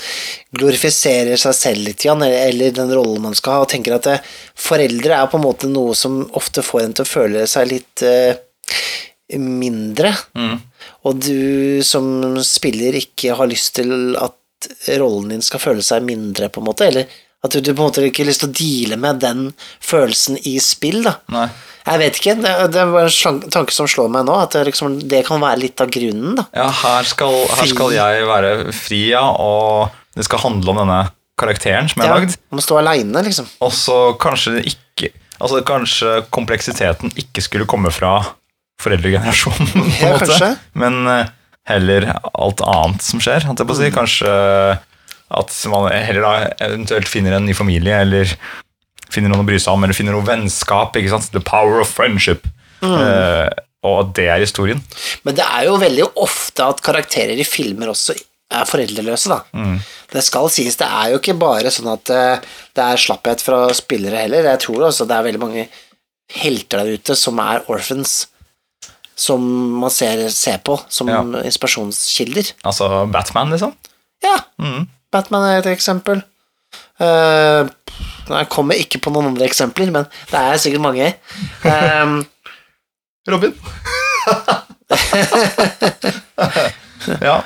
[0.54, 4.20] glorifiserer seg selv litt, eller, den rollen man skal ha, og tenker at det,
[4.54, 8.06] foreldre er på en måte noe som ofte får en til å føle seg litt
[8.06, 10.60] mindre, mindre.
[11.06, 14.70] Og du som spiller ikke har lyst til at
[15.00, 17.10] rollen din skal føle seg mindre, på en måte, eller
[17.46, 19.46] at du, du på en måte ikke har lyst til å deale med den
[19.80, 21.20] følelsen i spill, da.
[21.32, 21.48] Nei.
[21.90, 24.66] Jeg vet ikke, det, det er bare en tanke som slår meg nå, at det,
[24.70, 26.46] liksom, det kan være litt av grunnen, da.
[26.54, 31.00] Ja, her skal, her skal jeg være fri, ja, og det skal handle om denne
[31.40, 32.36] karakteren som jeg har lagd.
[32.52, 33.48] Man må stå aleine, liksom.
[33.66, 38.18] Og så kanskje ikke Altså kanskje kompleksiteten ikke skulle komme fra
[38.84, 40.26] foreldregenerasjonen, på en Ja, måte.
[40.28, 40.50] kanskje.
[40.82, 41.30] Men eh,
[41.70, 43.86] heller alt annet som skjer, holdt jeg på å Mm.
[43.86, 43.92] si.
[43.96, 44.34] Kanskje
[45.40, 46.34] at man heller da
[46.66, 48.32] eventuelt finner en ny familie, eller
[49.14, 50.96] finner noen å bry seg om, eller finner noe vennskap.
[51.00, 51.32] ikke sant?
[51.34, 52.46] The power of friendship.
[52.82, 52.94] Mm.
[52.96, 53.50] Uh,
[53.90, 54.82] og det er historien.
[55.24, 58.16] Men det er jo veldig ofte at karakterer i filmer også
[58.50, 59.44] er foreldreløse, da.
[60.10, 62.42] Det skal sies, det er jo ikke bare sånn at eh,
[62.76, 64.48] det er slapphet fra spillere heller.
[64.50, 65.68] Jeg tror også det er veldig mange
[66.34, 68.24] helter der ute som er orphans,
[69.20, 69.46] som
[69.84, 71.22] man ser, ser på som Ja.
[71.46, 72.52] inspirasjonskilder.
[72.66, 73.76] Altså Batman, liksom.
[74.26, 74.40] Ja,
[75.14, 76.24] Batman er et eksempel.
[77.00, 77.68] Eh,
[78.30, 81.14] jeg kommer ikke på noen andre eksempler, men det er sikkert mange.
[81.64, 82.26] Um,
[83.30, 83.54] Robin.
[87.28, 87.38] ja.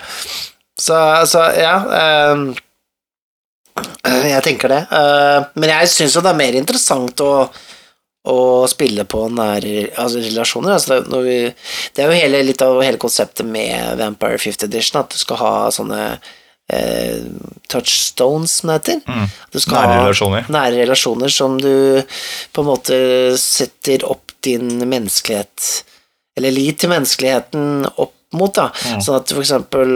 [0.79, 0.95] Så,
[1.29, 1.73] så ja
[2.33, 2.55] um,
[4.09, 4.81] Jeg tenker det.
[4.91, 7.33] Uh, men jeg syns jo det er mer interessant å,
[8.27, 8.37] å
[8.71, 10.71] spille på nære altså relasjoner.
[10.75, 11.37] Altså det, vi,
[11.93, 15.37] det er jo hele, litt av hele konseptet med Vampire 50 Edition, at du skal
[15.39, 16.01] ha sånne
[16.73, 17.21] eh,
[17.71, 19.29] touchstones, som det heter.
[19.55, 20.49] Skal Nære relasjoner.
[20.53, 22.01] Nære relasjoner som du
[22.53, 22.97] på en måte
[23.39, 25.83] setter opp din menneskelighet
[26.37, 28.71] Eller lit til menneskeligheten opp mot, da.
[28.97, 29.91] Sånn at for eksempel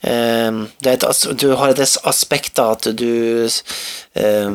[0.00, 1.04] eh, det et,
[1.36, 4.50] Du har et aspekt da at du eh,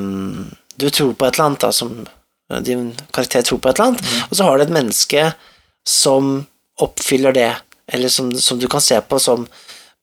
[0.79, 2.01] Du tror på et eller annet, da, som
[2.65, 5.27] din karakter tror på et eller annet, og så har du et menneske
[5.85, 6.47] som
[6.81, 7.51] oppfyller det,
[7.93, 9.45] eller som, som du kan se på som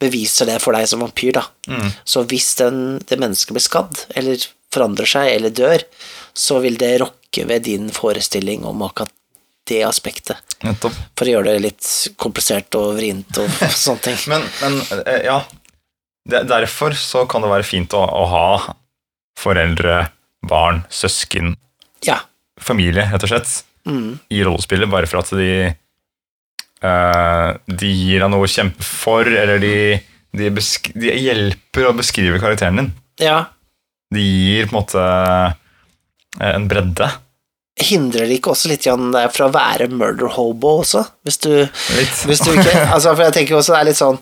[0.00, 1.44] beviser det for deg som vampyr, da.
[2.04, 4.42] Så hvis den, det mennesket blir skadd, eller
[4.74, 5.84] forandrer seg, eller dør,
[6.36, 9.12] så vil det rokke ved din forestilling om akkurat
[9.66, 10.38] det aspektet.
[10.62, 10.94] Nettopp.
[11.18, 11.88] For å gjøre det litt
[12.22, 13.48] komplisert og vrient og
[13.86, 14.18] sånne ting.
[14.30, 14.76] Men, men
[15.06, 15.40] eh, ja
[16.26, 18.46] Derfor så kan det være fint å, å ha
[19.38, 20.08] foreldre,
[20.46, 21.52] barn, søsken,
[22.02, 22.16] Ja.
[22.60, 24.18] familie, rett og slett, Mm.
[24.34, 25.70] i rollespillet, bare for at de
[26.82, 29.74] eh, De gir deg noe å kjempe for, eller de,
[30.36, 32.90] de, de hjelper å beskrive karakteren din.
[33.22, 33.44] ja.
[34.14, 37.08] De gir på en måte eh, en bredde.
[37.76, 41.02] Hindrer det ikke også litt fra å være murder hobo også?
[41.26, 41.50] Hvis du,
[42.30, 44.20] hvis du ikke altså For jeg tenker også det er litt sånn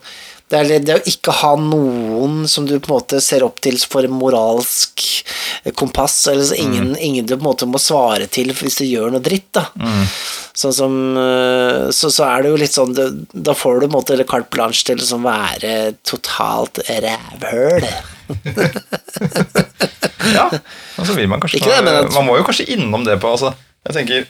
[0.55, 3.77] det, er det å ikke ha noen som du på en måte ser opp til
[3.91, 5.03] for moralsk
[5.79, 9.11] kompass, eller så ingen, ingen du på en måte må svare til hvis du gjør
[9.15, 9.65] noe dritt, da.
[10.55, 12.93] Sånn som øh, så, så er det jo litt sånn
[13.35, 15.73] Da får du på en måte eller carte blanche til å liksom være
[16.07, 17.89] totalt rævhøl.
[20.35, 20.47] Ja,
[20.97, 23.51] og så vil man kanskje det, at- Man må jo kanskje innom det på altså,
[23.85, 24.25] Jeg tenker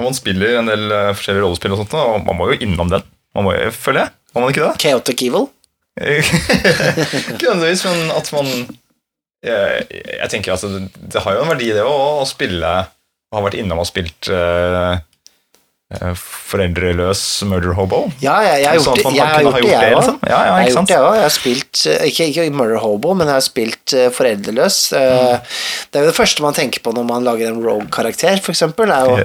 [0.00, 3.02] man spiller en del eh, forskjellige rollespill og sånt, og man må jo innom den.
[3.36, 4.10] Man må jo, føler jeg.
[4.32, 4.80] Må man ikke det?
[4.80, 5.48] Chaotic Evil.
[6.00, 8.46] ikke nødvendigvis, men at man
[9.42, 13.38] jeg, jeg tenker at det, det har jo en verdi, det å, å spille Og
[13.38, 15.02] ha vært innom og spilt eh, eh,
[16.18, 18.02] foreldreløs murder hobo.
[18.22, 19.98] Ja, jeg, jeg har Sånn gjort det, jeg har gjort det, gjort det, jeg òg.
[20.00, 20.18] liksom.
[20.22, 21.14] Ja, ja, jeg har gjort det også.
[21.16, 24.78] Jeg har spilt eh, ikke, ikke murder hobo, men jeg har spilt uh, foreldreløs.
[24.98, 25.56] Eh,
[25.92, 29.10] Det er jo det første man tenker på når man lager en rogue-karakter, eksempel, er
[29.10, 29.18] jo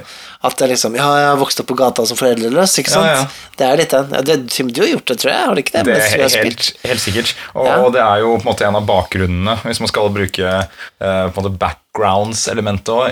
[0.48, 3.08] at det liksom Ja, jeg har vokst opp på gata som foreldreløs, ikke sant?
[3.10, 3.54] Ja, ja.
[3.58, 4.12] Det er litt den.
[4.14, 5.86] Ja, Tim, du har gjort det, tror jeg, har du ikke det?
[5.88, 7.34] Det er helt, helt sikkert.
[7.56, 7.78] Og, Ja.
[7.84, 10.68] og det er jo på en måte en av bakgrunnene, hvis man skal bruke uh,
[11.02, 11.58] på en måte
[11.98, 13.10] backgrounds-elementet òg.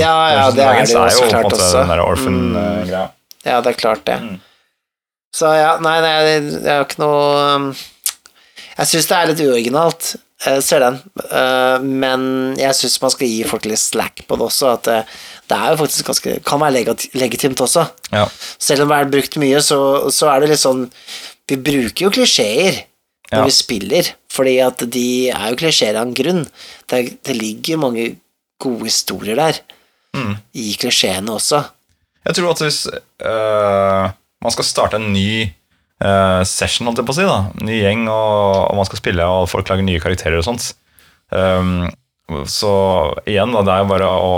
[0.00, 1.78] Ja, ja, det er det jo så klart også.
[1.78, 3.04] den der orphan-greia.
[3.46, 4.18] Ja, det er klart det.
[4.20, 4.40] Mm.
[5.36, 6.16] Så ja, nei, nei,
[6.50, 7.20] det er jo ikke noe
[7.54, 7.68] um,
[8.74, 10.10] Jeg syns det er litt uoriginalt.
[10.40, 10.96] Jeg ser den.
[11.20, 12.22] Eh, men
[12.56, 14.70] jeg syns man skal gi folk litt slack på det også.
[14.72, 14.98] At det,
[15.52, 17.84] det er jo faktisk ganske Kan være legitimt også.
[18.08, 18.24] Ja.
[18.56, 20.86] Selv om det er brukt mye, så, så er det litt sånn
[21.50, 22.80] Vi bruker jo klisjeer
[23.30, 23.44] når Ja.
[23.46, 26.46] vi spiller, fordi at de er jo klisjeer av en grunn.
[26.90, 28.16] Det, det ligger mange
[28.60, 29.60] gode historier der,
[30.14, 30.36] Mm.
[30.58, 31.60] i klisjeene også.
[32.26, 34.10] Jeg tror at hvis øh,
[34.42, 35.46] man skal starte en ny
[36.02, 37.22] øh, session, holdt jeg på å si.
[37.28, 40.72] da Ny gjeng, og, og man skal spille, og folk lager nye karakterer og sånt.
[41.30, 41.86] Um,
[42.50, 42.72] så
[43.26, 44.34] igjen, da, det er jo bare å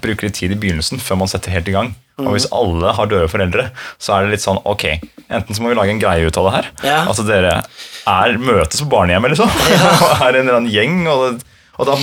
[0.00, 1.92] bruke litt tid i begynnelsen før man setter helt i gang.
[2.22, 4.84] Og hvis alle har døde foreldre, så er det litt sånn ok,
[5.26, 6.68] enten så må vi lage en greie ut av det her.
[6.86, 7.00] Ja.
[7.10, 9.50] At dere er møtes på barnehjemmet, liksom.
[10.04, 11.00] og er en eller annen gjeng.
[11.10, 11.42] Og,
[11.74, 11.96] og, da,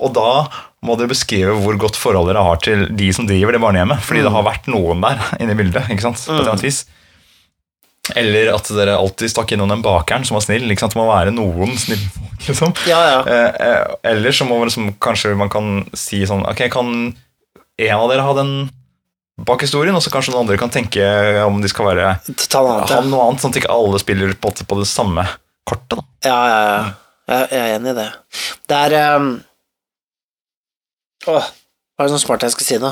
[0.00, 0.30] og da
[0.86, 4.00] må dere beskrive hvor godt forhold dere har til de som driver det barnehjemmet.
[4.06, 5.92] Fordi det har vært noen der inne i bildet.
[5.92, 6.24] ikke sant?
[6.24, 6.80] På et eller annet vis.
[8.16, 10.64] Eller at dere alltid stakk innom den bakeren som var snill.
[10.72, 10.96] ikke sant?
[10.96, 12.72] Det må være noen snill folk, liksom.
[12.88, 13.20] Ja, ja.
[13.28, 17.12] Eh, eh, eller så må liksom, kanskje man kan si sånn Ok, kan
[17.80, 18.54] en av dere ha den
[19.46, 21.04] bak historien, og så kanskje noen andre kan tenke
[21.44, 22.08] om de skal være
[22.50, 23.00] Ta noe annet, ja.
[23.06, 25.26] noe annet, sånn at ikke alle spiller på, på det samme
[25.68, 25.98] kortet.
[25.98, 26.04] da.
[26.26, 26.80] Ja, ja, ja.
[27.30, 28.08] Jeg, er enig i det.
[28.66, 29.28] Det er um...
[31.30, 32.90] Åh, hva er det sånn smart jeg skal si nå?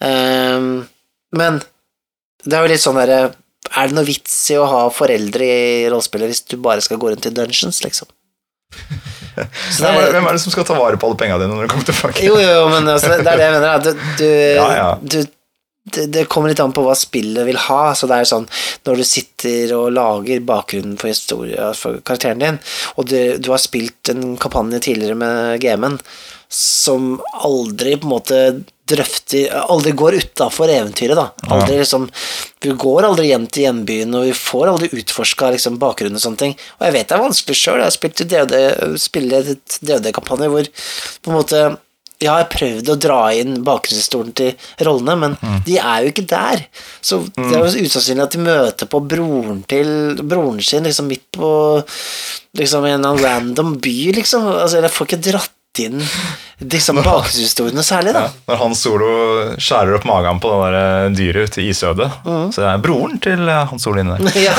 [0.00, 0.70] Um,
[1.36, 1.60] men
[2.42, 3.18] det er jo litt sånn derre
[3.68, 7.10] Er det noe vits i å ha foreldre i rollespillet hvis du bare skal gå
[7.12, 8.08] rundt i dungeons, liksom?
[9.70, 11.90] Så Hvem, er, det, som skal ta vare på alle pengene dine når du kommer
[11.90, 12.24] tilbake?
[12.26, 13.84] jo, jo, men altså, det er det jeg mener.
[13.84, 14.26] Du, du,
[14.60, 14.88] Ja, ja.
[15.00, 15.20] du
[15.90, 17.94] det, det kommer litt an på hva spillet vil ha.
[17.96, 18.48] Så det er sånn
[18.86, 22.60] når du sitter og lager bakgrunnen for historien for karakteren din,
[22.96, 25.98] og du, du har spilt en kampanje tidligere med GM-en
[26.50, 28.38] som aldri på en måte
[28.90, 31.28] drøfter Aldri går utafor eventyret, da.
[31.54, 32.08] Aldri liksom
[32.64, 36.42] Vi går aldri hjem til hjembyen, og vi får aldri utforska liksom, bakgrunnen og sånne
[36.42, 36.56] ting.
[36.80, 37.78] Og jeg vet det er vanskelig sjøl.
[37.78, 38.56] Jeg har spilt i DOD,
[39.00, 40.72] spiller DOD-kampanje hvor
[41.22, 41.62] på en måte
[42.20, 44.50] ja, jeg har prøvd å dra inn bakgrunnshistorien til
[44.84, 46.66] rollene, men de er jo ikke der.
[47.00, 51.24] Så det er jo usannsynlig at de møter på broren til broren sin liksom midt
[51.32, 51.48] på
[52.60, 54.44] liksom en random by, liksom.
[54.52, 56.00] Altså, jeg får ikke dratt inn
[56.60, 58.24] liksom bakhistoriene særlig, da.
[58.26, 59.10] Ja, når Hans Solo
[59.62, 62.50] skjærer opp magen på det der eh, dyret ute i isødet, Mm.
[62.52, 64.40] så det er broren til eh, Hans Solo inni der.
[64.48, 64.54] ja,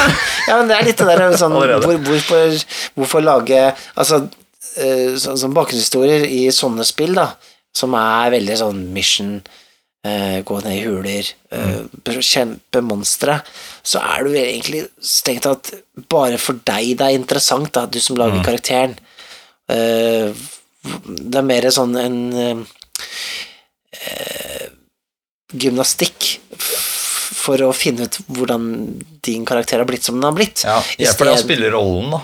[0.48, 2.56] ja, men det er litt det der sånn, hvor, hvorfor,
[2.96, 3.60] hvorfor lage
[3.96, 4.24] Altså,
[5.20, 7.34] så, sånn bakgrunnshistorier i sånne spill, da,
[7.76, 9.42] som er veldig sånn mission
[10.02, 13.36] Uh, Gå ned i huler, eh, kjempe monstre,
[13.86, 15.70] så er du egentlig strengt tatt
[16.10, 18.96] bare for deg det er interessant, da, du som lager karakteren.
[19.70, 20.34] Eh,
[20.84, 22.18] det er mer sånn en
[23.92, 24.70] eh,
[25.54, 26.40] gymnastikk
[27.42, 28.66] for å finne ut hvordan
[29.26, 30.64] din karakter har blitt som den har blitt.
[30.66, 32.22] Ja, det Hjelper deg å spille rollen, da?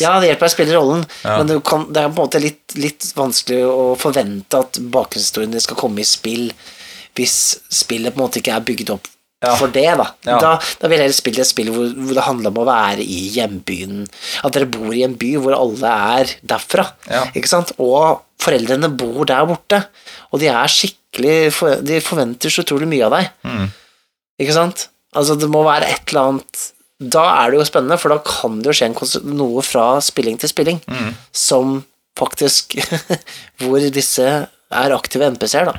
[0.00, 1.36] Ja, det hjelper deg å spille rollen, Ja.
[1.38, 5.54] men du kan, det er på en måte litt, litt vanskelig å forvente at bakgrunnshistorien
[5.54, 6.48] din skal komme i spill
[7.16, 7.36] hvis
[7.72, 9.06] spillet på en måte ikke er bygd opp
[9.44, 9.52] Ja.
[9.60, 10.06] for det, da.
[10.24, 10.38] Ja.
[10.40, 10.52] da.
[10.80, 13.18] Da vil jeg heller spille et spill hvor, hvor det handler om å være i
[13.34, 14.06] hjembyen.
[14.42, 16.86] At dere bor i en by hvor alle er derfra.
[17.10, 17.24] Ja.
[17.36, 17.74] Ikke sant?
[17.78, 19.82] Og foreldrene bor der borte.
[20.32, 21.36] Og de er skikkelig
[21.86, 23.28] De forventer så utrolig mye av deg.
[23.48, 23.68] Mm.
[24.42, 24.88] Ikke sant?
[25.16, 26.64] Altså, det må være et eller annet
[27.00, 30.48] Da er det jo spennende, for da kan det jo skje noe fra spilling til
[30.52, 31.12] spilling Mm.
[31.32, 31.76] som
[32.18, 32.76] faktisk
[33.62, 35.76] Hvor disse er aktive NPC-er, da.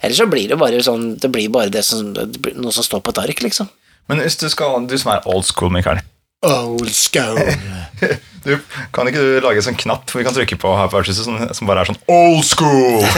[0.00, 2.84] Ellers så blir det bare sånn Det blir bare det som, det blir noe som
[2.86, 3.70] står på et ark, liksom.
[4.08, 6.02] Men hvis du skal, du som er old school, Mikael
[6.44, 7.38] Old school.
[8.44, 8.58] du,
[8.92, 11.38] Kan ikke du lage en sånn knapp vi kan trykke på her på Arthuset som,
[11.56, 13.00] som bare er sånn old school?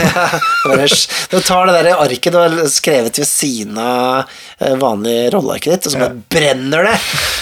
[1.27, 4.29] Du tar det der arket du har skrevet ved siden av
[4.63, 6.93] eh, vanlig rollearket ditt, og så bare brenner det.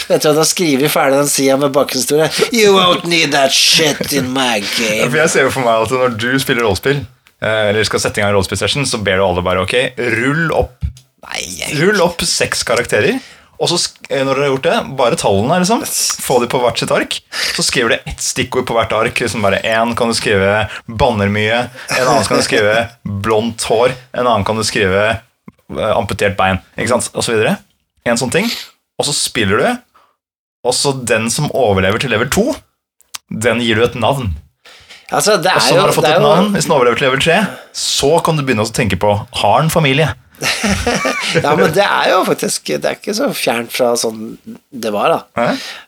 [0.07, 2.31] Etter at du har skrevet ferdig den sida med bakgrunnshistorie.
[2.55, 5.19] You won't need that shit in my Ja, For game.
[5.21, 7.03] jeg ser jo for meg at når du spiller rollespill,
[7.43, 9.75] eller skal sette i gang en rollespill-session, så ber du alle bare ok,
[10.15, 10.81] rull opp
[11.25, 11.41] Nei,
[11.79, 13.15] Rull opp seks karakterer,
[13.55, 13.77] og så
[14.09, 15.83] eh, når dere har gjort det, bare tallene, liksom.
[16.25, 17.17] Få de på hvert sitt ark.
[17.55, 19.21] Så skriver du ett stikkord på hvert ark.
[19.23, 21.63] Liksom bare Én kan du skrive 'banner mye',
[21.95, 22.75] en annen kan du skrive
[23.23, 27.57] 'blondt hår', en annen kan du skrive eh, 'amputert bein', ikke sant, og så videre.
[28.05, 28.51] En sånn ting.
[28.99, 29.69] Og så spiller du,
[30.65, 32.45] og så den som overlever til level 2,
[33.47, 34.35] den gir du et navn.
[35.15, 37.07] Altså, det Og så når du har fått et jo navn, hvis den overlever til
[37.09, 37.39] level 3,
[37.85, 40.11] så kan du begynne å tenke på Har han familie?
[41.43, 44.35] Ja, men det er jo faktisk Det er ikke så fjernt fra sånn
[44.75, 45.45] det var, da.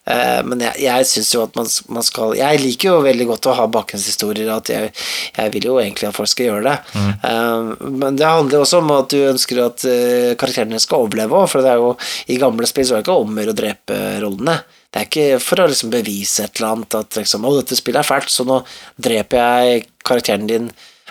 [0.08, 3.50] Eh, men jeg, jeg syns jo at man, man skal Jeg liker jo veldig godt
[3.52, 4.94] å ha bakgrunnshistorier, at jeg,
[5.36, 6.76] jeg vil jo egentlig at folk skal gjøre det.
[6.96, 7.12] Mm.
[7.30, 11.36] Eh, men det handler jo også om at du ønsker at uh, karakterene skal overleve
[11.36, 11.92] òg, for det er jo
[12.32, 14.58] i gamle spill så er det ikke om å drepe rollene.
[14.92, 18.02] Det er ikke for å liksom bevise et eller annet at liksom, å, dette spillet
[18.02, 18.62] er fælt, så nå
[19.04, 20.70] dreper jeg karakteren din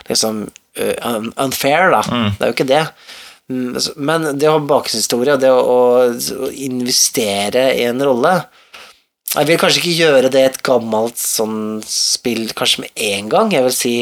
[0.09, 2.03] liksom uh, unfair, da.
[2.39, 2.85] Det er jo ikke det.
[3.53, 5.61] Mm, Men det å ha bakgrunnshistorie det å,
[6.11, 8.33] å investere i en rolle
[9.37, 13.53] Jeg vil kanskje ikke gjøre det i et gammelt sånn spill kanskje med en gang.
[13.55, 13.95] Jeg vil si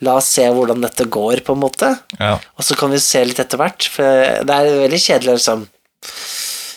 [0.00, 1.90] la oss se hvordan dette går, på en måte.
[2.16, 2.38] Ja.
[2.56, 3.84] Og så kan vi se litt etter hvert.
[3.92, 5.66] For det er veldig kjedelig, liksom.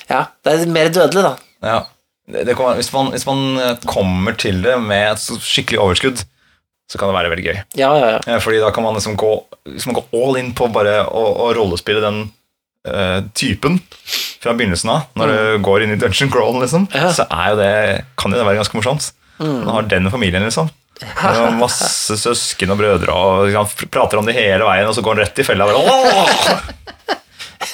[0.10, 1.34] Ja, det er mer dødelig, da.
[1.64, 1.78] Ja.
[2.32, 6.22] Det, det hvis, man, hvis man eh, kommer til det med et skikkelig overskudd,
[6.92, 7.58] så kan det være veldig gøy.
[7.80, 8.20] Ja, ja, ja.
[8.36, 9.32] Ja, fordi da kan man liksom gå,
[9.74, 12.22] hvis man går all in på bare å, å rollespille den
[12.88, 13.80] uh, typen
[14.44, 17.10] fra begynnelsen av, når du går inn i dungeon crawl, liksom, Ja.
[17.16, 17.72] så er jo det,
[18.20, 19.10] kan jo det være ganske morsomt.
[19.40, 20.70] Man har den familien, liksom.
[21.64, 25.24] Masse søsken og brødre og liksom, prater om det hele veien, og så går han
[25.26, 25.68] rett i fella.
[25.68, 27.18] bare, «Åh!»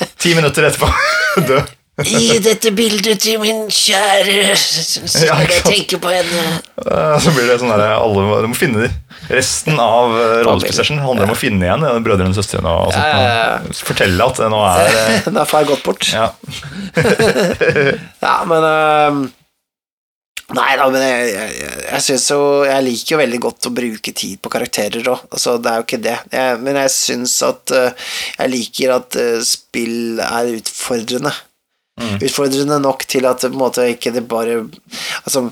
[0.21, 0.87] Ti minutter etterpå
[1.49, 1.75] død.
[2.05, 6.43] I dette bildet til min kjære Så Ja, jeg tenker på henne
[6.79, 8.89] Eh, Så blir det sånn der, alle du må finne de.
[9.35, 12.71] Resten av uh, rollespillsession handler om å finne igjen brødrene og søstrene.
[12.71, 13.81] Og sånt, Ja, ja, ja.
[13.83, 14.93] Fortelle at det nå er
[15.35, 16.07] Nå har jeg gått bort.
[16.13, 16.29] ja,
[18.25, 19.19] Ja, men øhm,
[20.57, 23.73] Nei da, men jeg, jeg, jeg, jeg syns jo Jeg liker jo veldig godt å
[23.75, 26.15] bruke tid på karakterer òg, altså, det er jo ikke det.
[26.33, 31.35] Jeg, men jeg syns at uh, Jeg liker at uh, spill er utfordrende.
[31.99, 34.61] Utfordrende nok til at på en måte ikke det bare
[35.25, 35.45] Altså,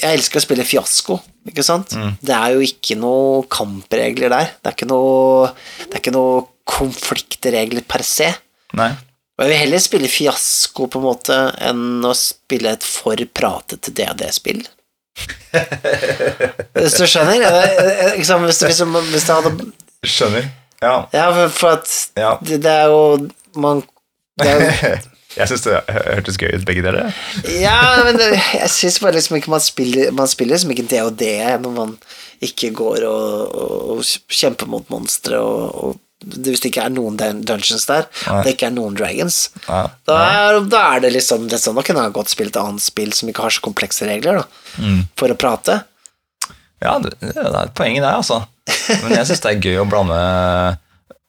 [0.00, 1.20] jeg elsker å spille fiasko,
[1.50, 1.92] ikke sant?
[2.24, 4.48] Det er jo ikke noe kampregler der.
[4.58, 5.50] Det er ikke noe,
[5.84, 8.30] det er ikke noe konfliktregler per se.
[8.74, 8.88] Nei.
[9.34, 11.36] Og jeg vil heller spille fiasko på en måte
[11.68, 14.64] enn å spille et for pratete DAD-spill.
[16.74, 17.42] Hvis du skjønner?
[17.46, 18.38] Eh, Ikke?
[18.44, 18.66] Hvis, du,
[19.12, 19.52] hvis du hadde
[20.04, 20.48] Skjønner.
[20.82, 20.94] Ja.
[21.14, 22.34] Ja, for, for at Ja.
[22.42, 23.28] det, det er jo
[23.62, 23.84] Man
[24.42, 24.96] det er, jo-
[25.34, 27.08] Jeg syns det hørtes gøy ut, begge dere.
[27.58, 30.86] Ja, men det, jeg syns bare liksom ikke man spiller Man spiller liksom ikke
[31.18, 31.96] det, når man
[32.44, 36.92] ikke går og, og, og kjemper mot monstre og, og det, hvis det ikke er
[36.94, 38.34] noen dungeons der, Nei.
[38.38, 39.80] og det ikke er noen dragons, Ja.
[40.08, 42.80] da, er, da er det liksom det sånn, Da kunne jeg godt spilt et annet
[42.84, 45.02] spill som ikke har så komplekse regler, da, Mm.
[45.20, 45.80] for å prate.
[46.82, 48.40] Ja, det, det er et poeng i det, altså.
[49.04, 50.16] Men jeg syns det er gøy å blande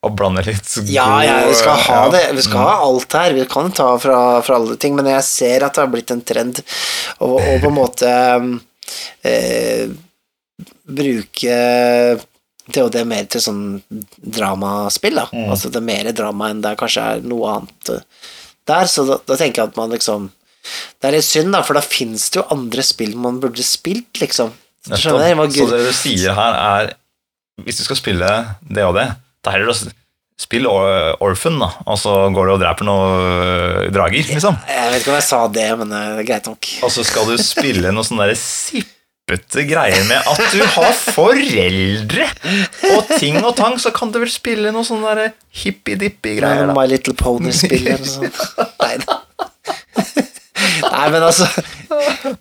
[0.06, 2.12] Å blande litt Ja, ja, vi skal ha ja.
[2.14, 2.24] det.
[2.38, 3.34] Vi skal ha alt her.
[3.34, 6.24] Vi kan ta fra, fra alle ting, men jeg ser at det har blitt en
[6.26, 6.62] trend
[7.18, 8.12] å og på en måte
[9.26, 9.90] eh,
[10.86, 11.58] bruke
[12.66, 13.64] det og mer til sånn
[14.18, 15.28] dramaspill, da.
[15.52, 18.32] Altså det er mer drama enn det kanskje er noe annet eh,
[18.66, 20.32] der, så da, da tenker jeg at man liksom
[20.66, 24.18] Det er litt synd, da, for da fins det jo andre spill man burde spilt,
[24.18, 24.50] liksom.
[24.90, 25.46] Skjønner?
[25.54, 26.96] Så det du sier her, er
[27.66, 28.32] Hvis du skal spille
[28.66, 29.06] det og det,
[29.46, 29.78] da heller å
[30.42, 34.58] spille Or- Orphan, da, og så går du og dreper noen drager, liksom.
[34.68, 36.72] Jeg vet ikke om jeg sa det, men eh, det er greit nok.
[36.84, 42.28] Og så skal du spille noe sånn derre sippete greier med at du har foreldre
[42.92, 45.32] og ting og tang, så kan du vel spille noe sånn derre
[45.64, 46.76] hippie-dippie-greier, da.
[46.78, 48.44] My Little Pony-spill eller noe sånt.
[48.84, 49.22] Nei da.
[50.86, 51.48] Nei, men altså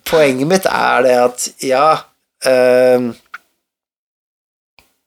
[0.07, 1.85] Poenget mitt er det at ja
[2.47, 3.09] ehm,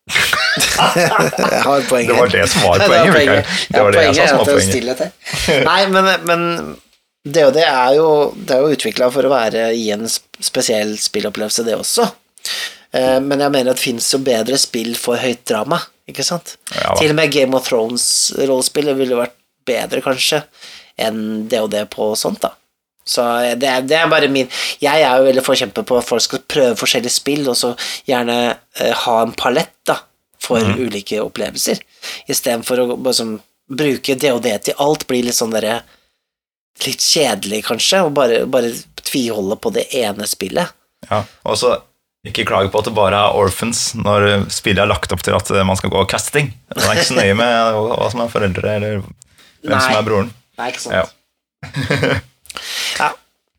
[0.08, 3.42] Jeg har et poeng Det var det som var Det poenget, Mikael.
[3.42, 4.72] Det Ja, var det jeg poenget sa er som at var det er poenget.
[4.72, 5.64] stillhet.
[5.68, 6.46] Nei, men, men
[7.28, 11.64] det det er jo Det er jo utvikla for å være i en spesiell spillopplevelse,
[11.66, 12.06] det også.
[12.96, 16.54] Eh, Men jeg mener at det fins jo bedre spill for høyt drama, ikke sant?
[16.72, 16.94] Ja.
[16.96, 19.34] Til og med Game of Thrones-rollespillet ville vært
[19.68, 20.42] bedre, kanskje,
[20.98, 22.54] enn det det på sånt, da.
[23.08, 23.24] Så
[23.56, 24.48] det er, det er bare min
[24.82, 27.72] Jeg er jo veldig forkjemper på at folk skal prøve forskjellige spill, og så
[28.08, 29.98] gjerne eh, ha en palett da,
[30.42, 30.76] for mm.
[30.84, 31.80] ulike opplevelser,
[32.28, 33.38] istedenfor å liksom,
[33.68, 35.80] bruke det det til alt, blir litt sånn derre
[36.78, 38.68] Litt kjedelig, kanskje, og bare, bare
[39.02, 40.70] tviholde på det ene spillet.
[41.08, 41.72] Ja, og så
[42.28, 45.50] ikke klage på at det bare er orphans når spillet er lagt opp til at
[45.66, 46.52] man skal gå og kaste ting.
[46.76, 50.32] Man er ikke så nøye med hva som er foreldre, eller hvem som er broren.
[50.58, 50.94] Nei, ikke sant?
[50.94, 52.20] Ja.
[52.98, 53.12] Ja.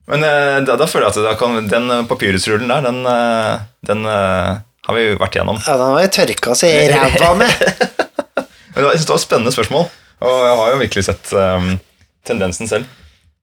[0.09, 4.05] Men eh, da, da føler jeg at kan, den eh, papyrusrullen der, den, eh, den
[4.09, 5.59] har vi vært igjennom.
[5.67, 7.51] Ja, den har vi tørka oss i ræva med.
[8.73, 9.85] Men jeg synes det var et spennende spørsmål,
[10.23, 11.71] og jeg har jo virkelig sett um,
[12.25, 12.85] tendensen selv.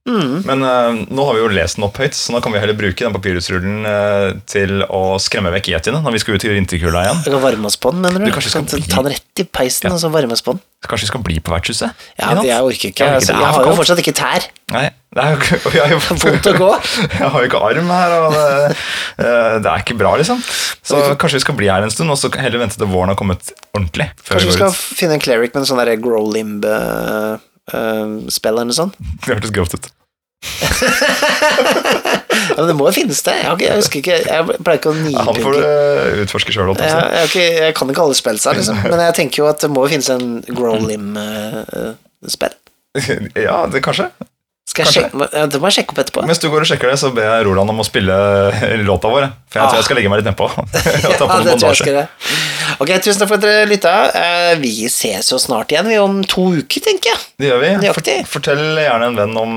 [0.07, 2.77] Men uh, nå har vi jo lest den opp høyt, så nå kan vi heller
[2.79, 7.01] bruke den papyrusrullen uh, til å skremme vekk yetiene når vi skal ut i vinterkulda
[7.03, 7.19] igjen.
[7.25, 8.29] Vi kan varme oss på den, mener du?
[8.29, 10.63] Du, kanskje skal bli- Ta den rett i peisen, og så varme oss på den.
[10.87, 11.89] Kanskje vi skal bli på vertshuset?
[12.21, 13.05] Ja, jeg orker ikke.
[13.17, 14.41] Altså, jeg har jo fortsatt ikke tær.
[14.71, 14.85] Nei,
[15.15, 16.71] det er jo ikke jeg Vondt å gå.
[17.17, 18.47] Jeg har jo ikke arm her, og det,
[19.23, 20.37] eh, det er ikke bra, liksom.
[20.85, 23.17] Så kanskje vi skal bli her en stund, og så heller vente til våren har
[23.19, 24.07] kommet ordentlig.
[24.27, 24.81] Kanskje vi vi skal ut.
[24.99, 27.39] finne en cleric med en sånn derre grow limb-spill
[28.53, 28.93] eller noe sånt.
[29.25, 29.87] Det hørtes grovt ut.
[32.47, 33.33] Ja, men det må jo finnes det.
[33.41, 36.71] Jeg, ikke, jeg husker ikke Jeg pleier ikke å nybygge han får du utforske sjøl.
[36.79, 38.79] Jeg, jeg, jeg kan ikke alle spillsa, liksom.
[38.91, 42.55] Men jeg tenker jo at det må jo finnes en grow lim-spill.
[43.37, 44.07] Ja, det kanskje.
[44.67, 46.23] Skal jeg sjekke, det må jeg sjekke opp etterpå.
[46.27, 48.15] Mens du går og sjekker det, så ber jeg Roland om å spille
[48.83, 49.27] låta vår.
[49.53, 50.47] For jeg tror jeg skal legge meg litt nedpå.
[51.05, 52.07] Ja, på det tror jeg skal gjøre.
[52.83, 53.93] Ok, tusen takk for at dere lytta.
[54.17, 57.23] Eh, Vi ses jo snart igjen, vi om to uker, tenker jeg.
[57.39, 58.17] Det gjør vi.
[58.27, 59.55] Fortell gjerne en venn om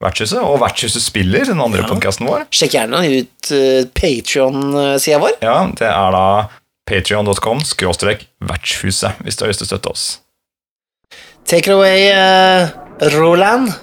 [0.00, 2.46] Vertshuset, og Vertshuset spiller, den andre podcasten vår.
[2.54, 5.36] Sjekk gjerne ut uh, Patreon-sida vår.
[5.44, 6.24] Ja, det er da
[6.88, 10.08] patreon.com skråstrek vertshuset, hvis du har lyst til å støtte oss.
[11.44, 12.72] Take it away, uh,
[13.12, 13.74] Roland.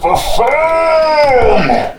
[0.00, 1.97] For faen!